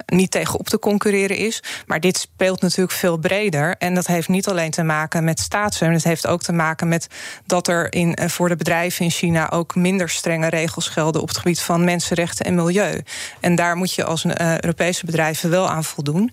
niet 0.06 0.32
tegen 0.32 0.60
op 0.60 0.68
te 0.68 0.80
concurreren 0.80 1.38
is. 1.38 1.64
Maar 1.86 2.00
dit 2.00 2.18
speelt 2.18 2.62
natuurlijk 2.62 2.98
veel 2.98 3.18
breder. 3.18 3.76
En 3.78 3.94
dat 3.94 4.08
heeft 4.08 4.28
niet 4.28 4.48
alleen 4.48 4.72
te 4.72 4.84
maken 4.84 5.24
met 5.24 5.40
staatssteun. 5.40 5.94
Het 5.94 6.04
heeft 6.04 6.28
ook 6.28 6.42
te 6.42 6.54
maken 6.54 6.88
met 6.88 7.08
dat 7.46 7.68
er 7.68 7.94
in, 7.94 8.16
eh, 8.16 8.30
voor 8.30 8.50
de 8.50 8.56
bedrijven 8.56 9.06
in 9.06 9.12
China 9.12 9.52
ook 9.52 9.76
minder 9.76 10.10
strenge 10.10 10.50
regels 10.50 10.88
gelden 10.88 11.22
op 11.22 11.28
het 11.28 11.38
gebied 11.38 11.60
van 11.60 11.84
mensenrechten 11.84 12.46
en 12.46 12.56
milieu. 12.56 13.02
En 13.40 13.56
daar 13.56 13.76
moet 13.76 13.94
je 13.94 14.04
als 14.04 14.26
uh, 14.37 14.37
Europese 14.40 15.06
bedrijven 15.06 15.50
wel 15.50 15.70
aan 15.70 15.84
voldoen. 15.84 16.32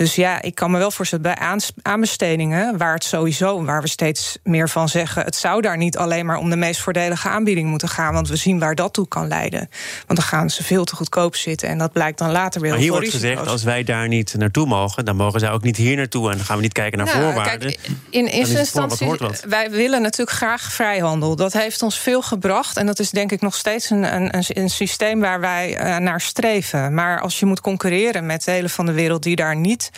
Dus 0.00 0.14
ja, 0.14 0.42
ik 0.42 0.54
kan 0.54 0.70
me 0.70 0.78
wel 0.78 0.90
voorstellen 0.90 1.24
bij 1.24 1.58
aanbestedingen, 1.82 2.76
waar 2.76 2.94
het 2.94 3.04
sowieso, 3.04 3.64
waar 3.64 3.82
we 3.82 3.88
steeds 3.88 4.38
meer 4.42 4.68
van 4.68 4.88
zeggen, 4.88 5.24
het 5.24 5.36
zou 5.36 5.60
daar 5.60 5.76
niet 5.76 5.96
alleen 5.96 6.26
maar 6.26 6.36
om 6.36 6.50
de 6.50 6.56
meest 6.56 6.80
voordelige 6.80 7.28
aanbieding 7.28 7.68
moeten 7.68 7.88
gaan, 7.88 8.14
want 8.14 8.28
we 8.28 8.36
zien 8.36 8.58
waar 8.58 8.74
dat 8.74 8.92
toe 8.92 9.08
kan 9.08 9.28
leiden. 9.28 9.70
Want 10.06 10.18
dan 10.18 10.28
gaan 10.28 10.50
ze 10.50 10.64
veel 10.64 10.84
te 10.84 10.94
goedkoop 10.94 11.36
zitten 11.36 11.68
en 11.68 11.78
dat 11.78 11.92
blijkt 11.92 12.18
dan 12.18 12.30
later 12.30 12.60
weer. 12.60 12.70
Maar 12.70 12.80
hier 12.80 12.90
wordt 12.90 13.08
gezegd, 13.08 13.46
als 13.46 13.62
wij 13.62 13.84
daar 13.84 14.08
niet 14.08 14.34
naartoe 14.38 14.66
mogen, 14.66 15.04
dan 15.04 15.16
mogen 15.16 15.40
zij 15.40 15.50
ook 15.50 15.62
niet 15.62 15.76
hier 15.76 15.96
naartoe 15.96 16.30
en 16.30 16.36
dan 16.36 16.46
gaan 16.46 16.56
we 16.56 16.62
niet 16.62 16.72
kijken 16.72 16.98
naar 16.98 17.06
nou, 17.06 17.22
voorwaarden. 17.22 17.58
Kijk, 17.58 17.90
in 18.10 18.26
eerste 18.26 18.58
instantie, 18.58 19.16
wij 19.48 19.70
willen 19.70 20.02
natuurlijk 20.02 20.36
graag 20.36 20.72
vrijhandel. 20.72 21.36
Dat 21.36 21.52
heeft 21.52 21.82
ons 21.82 21.98
veel 21.98 22.22
gebracht 22.22 22.76
en 22.76 22.86
dat 22.86 22.98
is 22.98 23.10
denk 23.10 23.32
ik 23.32 23.40
nog 23.40 23.54
steeds 23.54 23.90
een, 23.90 24.14
een, 24.14 24.44
een 24.48 24.70
systeem 24.70 25.20
waar 25.20 25.40
wij 25.40 25.78
uh, 25.78 25.96
naar 25.96 26.20
streven. 26.20 26.94
Maar 26.94 27.20
als 27.20 27.38
je 27.38 27.46
moet 27.46 27.60
concurreren 27.60 28.26
met 28.26 28.44
delen 28.44 28.70
van 28.70 28.86
de 28.86 28.92
wereld 28.92 29.22
die 29.22 29.36
daar 29.36 29.56
niet 29.56 29.89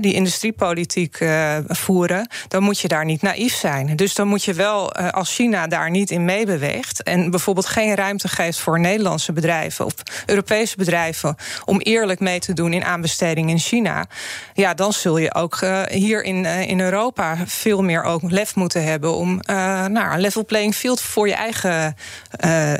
die 0.00 0.14
industriepolitiek 0.14 1.20
uh, 1.20 1.56
voeren, 1.66 2.28
dan 2.48 2.62
moet 2.62 2.80
je 2.80 2.88
daar 2.88 3.04
niet 3.04 3.22
naïef 3.22 3.54
zijn. 3.54 3.96
Dus 3.96 4.14
dan 4.14 4.28
moet 4.28 4.44
je 4.44 4.52
wel, 4.52 5.00
uh, 5.00 5.08
als 5.08 5.34
China 5.34 5.66
daar 5.66 5.90
niet 5.90 6.10
in 6.10 6.24
meebeweegt 6.24 7.02
en 7.02 7.30
bijvoorbeeld 7.30 7.66
geen 7.66 7.94
ruimte 7.94 8.28
geeft 8.28 8.58
voor 8.58 8.80
Nederlandse 8.80 9.32
bedrijven 9.32 9.84
of 9.84 9.94
Europese 10.26 10.76
bedrijven 10.76 11.36
om 11.64 11.80
eerlijk 11.80 12.20
mee 12.20 12.38
te 12.38 12.52
doen 12.52 12.72
in 12.72 12.84
aanbesteding 12.84 13.50
in 13.50 13.58
China, 13.58 14.06
ja, 14.54 14.74
dan 14.74 14.92
zul 14.92 15.18
je 15.18 15.34
ook 15.34 15.60
uh, 15.60 15.82
hier 15.82 16.22
in, 16.22 16.44
in 16.44 16.80
Europa 16.80 17.36
veel 17.46 17.82
meer 17.82 18.02
ook 18.02 18.30
lef 18.30 18.54
moeten 18.54 18.84
hebben 18.84 19.14
om 19.14 19.40
nou, 19.46 20.12
een 20.12 20.20
level 20.20 20.44
playing 20.44 20.74
field 20.74 21.00
voor 21.00 21.28
je 21.28 21.34
eigen 21.34 21.96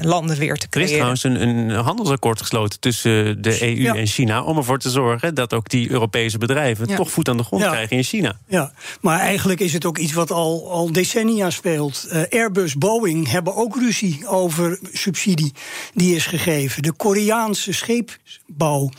landen 0.01 0.37
weer 0.37 0.57
te 0.57 0.69
creëren. 0.69 0.95
Er 0.95 1.11
is 1.11 1.21
trouwens 1.21 1.25
een, 1.25 1.49
een 1.49 1.85
handelsakkoord 1.85 2.41
gesloten 2.41 2.81
tussen 2.81 3.43
de 3.43 3.77
EU 3.77 3.99
en 3.99 4.07
China 4.07 4.43
om 4.43 4.57
ervoor 4.57 4.79
te 4.79 4.91
zorgen 4.91 5.35
dat 5.35 5.55
ook 5.55 5.69
die 5.69 5.91
Europese 5.91 6.39
bedrijven 6.39 6.48
bedrijven 6.49 6.97
toch 6.97 7.11
voet 7.11 7.29
aan 7.29 7.37
de 7.37 7.43
grond 7.43 7.63
krijgen 7.63 7.97
in 7.97 8.03
China. 8.03 8.39
Ja, 8.47 8.73
maar 9.01 9.21
eigenlijk 9.21 9.61
is 9.61 9.73
het 9.73 9.85
ook 9.85 9.99
iets 9.99 10.13
wat 10.13 10.31
al, 10.31 10.71
al 10.71 10.93
decennia 10.93 11.51
speelt. 11.51 12.09
Uh, 12.13 12.23
Airbus, 12.31 12.75
Boeing 12.75 13.31
hebben 13.31 13.55
ook 13.57 13.77
ruzie 13.77 14.27
over 14.27 14.79
subsidie 14.93 15.53
die 15.95 16.17
is 16.17 16.27
gegeven. 16.27 16.83
De 16.83 16.93
Koreaanse 16.93 17.73
scheepsbouw 17.73 18.91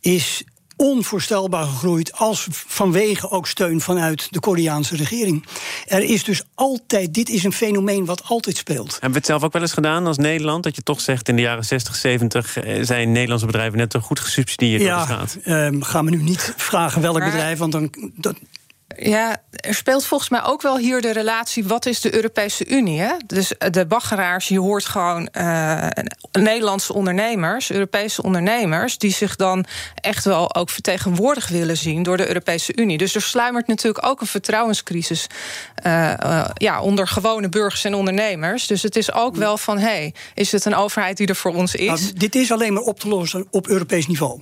is 0.00 0.44
onvoorstelbaar 0.78 1.66
gegroeid 1.66 2.12
als 2.12 2.46
vanwege 2.50 3.30
ook 3.30 3.46
steun 3.46 3.80
vanuit 3.80 4.28
de 4.30 4.40
Koreaanse 4.40 4.96
regering. 4.96 5.44
Er 5.86 6.02
is 6.02 6.24
dus 6.24 6.42
altijd, 6.54 7.14
dit 7.14 7.28
is 7.28 7.44
een 7.44 7.52
fenomeen 7.52 8.04
wat 8.04 8.22
altijd 8.24 8.56
speelt. 8.56 8.92
Hebben 8.92 9.10
we 9.10 9.16
het 9.16 9.26
zelf 9.26 9.42
ook 9.42 9.52
wel 9.52 9.62
eens 9.62 9.72
gedaan 9.72 10.06
als 10.06 10.16
Nederland? 10.16 10.62
Dat 10.62 10.76
je 10.76 10.82
toch 10.82 11.00
zegt 11.00 11.28
in 11.28 11.36
de 11.36 11.42
jaren 11.42 11.64
60, 11.64 11.96
70 11.96 12.56
eh, 12.56 12.84
zijn 12.84 13.12
Nederlandse 13.12 13.46
bedrijven 13.46 13.78
net 13.78 13.92
zo 13.92 14.00
goed 14.00 14.20
gesubsidieerd 14.20 14.82
ja, 14.82 14.98
als 14.98 15.08
het 15.08 15.18
gaat. 15.18 15.38
Uh, 15.44 15.82
gaan 15.82 16.04
we 16.04 16.10
nu 16.10 16.22
niet 16.22 16.54
vragen 16.56 17.02
welk 17.02 17.24
bedrijf, 17.24 17.58
want 17.58 17.72
dan, 17.72 17.94
dat, 18.14 18.34
ja, 18.96 19.36
er 19.50 19.74
speelt 19.74 20.04
volgens 20.04 20.30
mij 20.30 20.44
ook 20.44 20.62
wel 20.62 20.78
hier 20.78 21.00
de 21.00 21.12
relatie... 21.12 21.64
wat 21.64 21.86
is 21.86 22.00
de 22.00 22.14
Europese 22.14 22.66
Unie? 22.66 23.00
Hè? 23.00 23.12
Dus 23.26 23.52
de 23.70 23.86
baggeraars, 23.86 24.48
je 24.48 24.60
hoort 24.60 24.84
gewoon 24.84 25.28
uh, 25.32 25.86
Nederlandse 26.32 26.92
ondernemers... 26.92 27.70
Europese 27.70 28.22
ondernemers, 28.22 28.98
die 28.98 29.12
zich 29.12 29.36
dan 29.36 29.64
echt 29.94 30.24
wel 30.24 30.54
ook 30.54 30.70
vertegenwoordigd 30.70 31.48
willen 31.48 31.76
zien... 31.76 32.02
door 32.02 32.16
de 32.16 32.28
Europese 32.28 32.76
Unie. 32.76 32.98
Dus 32.98 33.14
er 33.14 33.22
sluimert 33.22 33.66
natuurlijk 33.66 34.06
ook 34.06 34.20
een 34.20 34.26
vertrouwenscrisis... 34.26 35.26
Uh, 35.86 36.44
ja, 36.54 36.80
onder 36.80 37.08
gewone 37.08 37.48
burgers 37.48 37.84
en 37.84 37.94
ondernemers. 37.94 38.66
Dus 38.66 38.82
het 38.82 38.96
is 38.96 39.12
ook 39.12 39.36
wel 39.36 39.58
van, 39.58 39.78
hey, 39.78 40.14
is 40.34 40.52
het 40.52 40.64
een 40.64 40.74
overheid 40.74 41.16
die 41.16 41.26
er 41.26 41.36
voor 41.36 41.54
ons 41.54 41.74
is? 41.74 42.00
Nou, 42.00 42.12
dit 42.12 42.34
is 42.34 42.52
alleen 42.52 42.72
maar 42.72 42.82
op 42.82 43.00
te 43.00 43.08
lossen 43.08 43.46
op 43.50 43.66
Europees 43.68 44.06
niveau. 44.06 44.40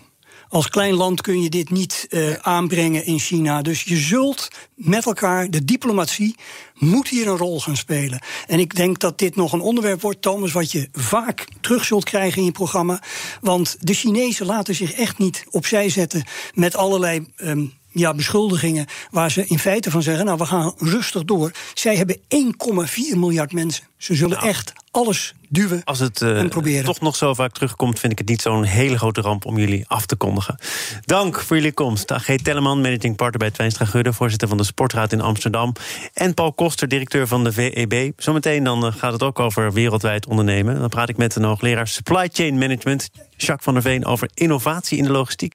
Als 0.49 0.69
klein 0.69 0.95
land 0.95 1.21
kun 1.21 1.43
je 1.43 1.51
dit 1.51 1.71
niet 1.71 2.07
uh, 2.11 2.33
aanbrengen 2.33 3.05
in 3.05 3.19
China. 3.19 3.63
Dus 3.63 3.83
je 3.83 3.97
zult 3.97 4.49
met 4.75 5.07
elkaar, 5.07 5.51
de 5.51 5.65
diplomatie 5.65 6.37
moet 6.75 7.09
hier 7.09 7.29
een 7.29 7.37
rol 7.37 7.61
gaan 7.61 7.77
spelen. 7.77 8.23
En 8.47 8.59
ik 8.59 8.75
denk 8.75 8.99
dat 8.99 9.19
dit 9.19 9.37
nog 9.37 9.53
een 9.53 9.61
onderwerp 9.61 10.01
wordt, 10.01 10.23
Thomas, 10.23 10.53
wat 10.53 10.73
je 10.73 10.89
vaak 10.93 11.47
terug 11.61 11.85
zult 11.85 12.05
krijgen 12.05 12.39
in 12.39 12.45
je 12.45 12.53
programma. 12.53 13.03
Want 13.41 13.77
de 13.81 13.95
Chinezen 13.95 14.47
laten 14.47 14.75
zich 14.75 14.93
echt 14.93 15.19
niet 15.19 15.45
opzij 15.51 15.89
zetten 15.89 16.25
met 16.55 16.77
allerlei. 16.77 17.27
Um, 17.37 17.73
ja, 17.99 18.15
beschuldigingen 18.15 18.87
waar 19.11 19.31
ze 19.31 19.47
in 19.47 19.59
feite 19.59 19.91
van 19.91 20.03
zeggen: 20.03 20.25
Nou, 20.25 20.39
we 20.39 20.47
gaan 20.47 20.75
rustig 20.79 21.25
door. 21.25 21.51
Zij 21.75 21.97
hebben 21.97 22.17
1,4 22.17 23.17
miljard 23.17 23.53
mensen. 23.53 23.85
Ze 23.97 24.15
zullen 24.15 24.37
nou. 24.37 24.49
echt 24.49 24.73
alles 24.91 25.35
duwen 25.49 25.85
Als 25.85 25.99
het 25.99 26.21
uh, 26.21 26.39
en 26.39 26.49
proberen. 26.49 26.85
toch 26.85 27.01
nog 27.01 27.17
zo 27.17 27.35
vaak 27.35 27.53
terugkomt, 27.53 27.99
vind 27.99 28.13
ik 28.13 28.19
het 28.19 28.29
niet 28.29 28.43
zo'n 28.43 28.63
hele 28.63 28.99
grote 28.99 29.21
ramp 29.21 29.45
om 29.45 29.59
jullie 29.59 29.85
af 29.89 30.07
te 30.07 30.17
kondigen. 30.17 30.59
Dank 31.05 31.41
voor 31.41 31.57
jullie 31.57 31.73
komst. 31.73 32.13
AG 32.13 32.37
Telleman, 32.43 32.81
managing 32.81 33.17
partner 33.17 33.39
bij 33.39 33.51
Twijnstra 33.51 33.85
Gudde, 33.85 34.13
voorzitter 34.13 34.49
van 34.49 34.57
de 34.57 34.65
Sportraad 34.65 35.13
in 35.13 35.21
Amsterdam. 35.21 35.73
En 36.13 36.35
Paul 36.35 36.53
Koster, 36.53 36.89
directeur 36.89 37.27
van 37.27 37.45
de 37.45 37.53
VEB. 37.53 38.13
Zometeen 38.17 38.65
dan 38.65 38.87
eh, 38.87 38.93
gaat 38.97 39.13
het 39.13 39.23
ook 39.23 39.39
over 39.39 39.73
wereldwijd 39.73 40.27
ondernemen. 40.27 40.81
Dan 40.81 40.89
praat 40.89 41.09
ik 41.09 41.17
met 41.17 41.37
een 41.37 41.45
hoogleraar 41.45 41.89
Supply 41.89 42.29
Chain 42.33 42.59
Management, 42.59 43.09
Jacques 43.37 43.65
van 43.65 43.73
der 43.75 43.83
Veen, 43.83 44.05
over 44.05 44.31
innovatie 44.35 44.99
in 44.99 45.05
de 45.05 45.11
logistiek. 45.11 45.55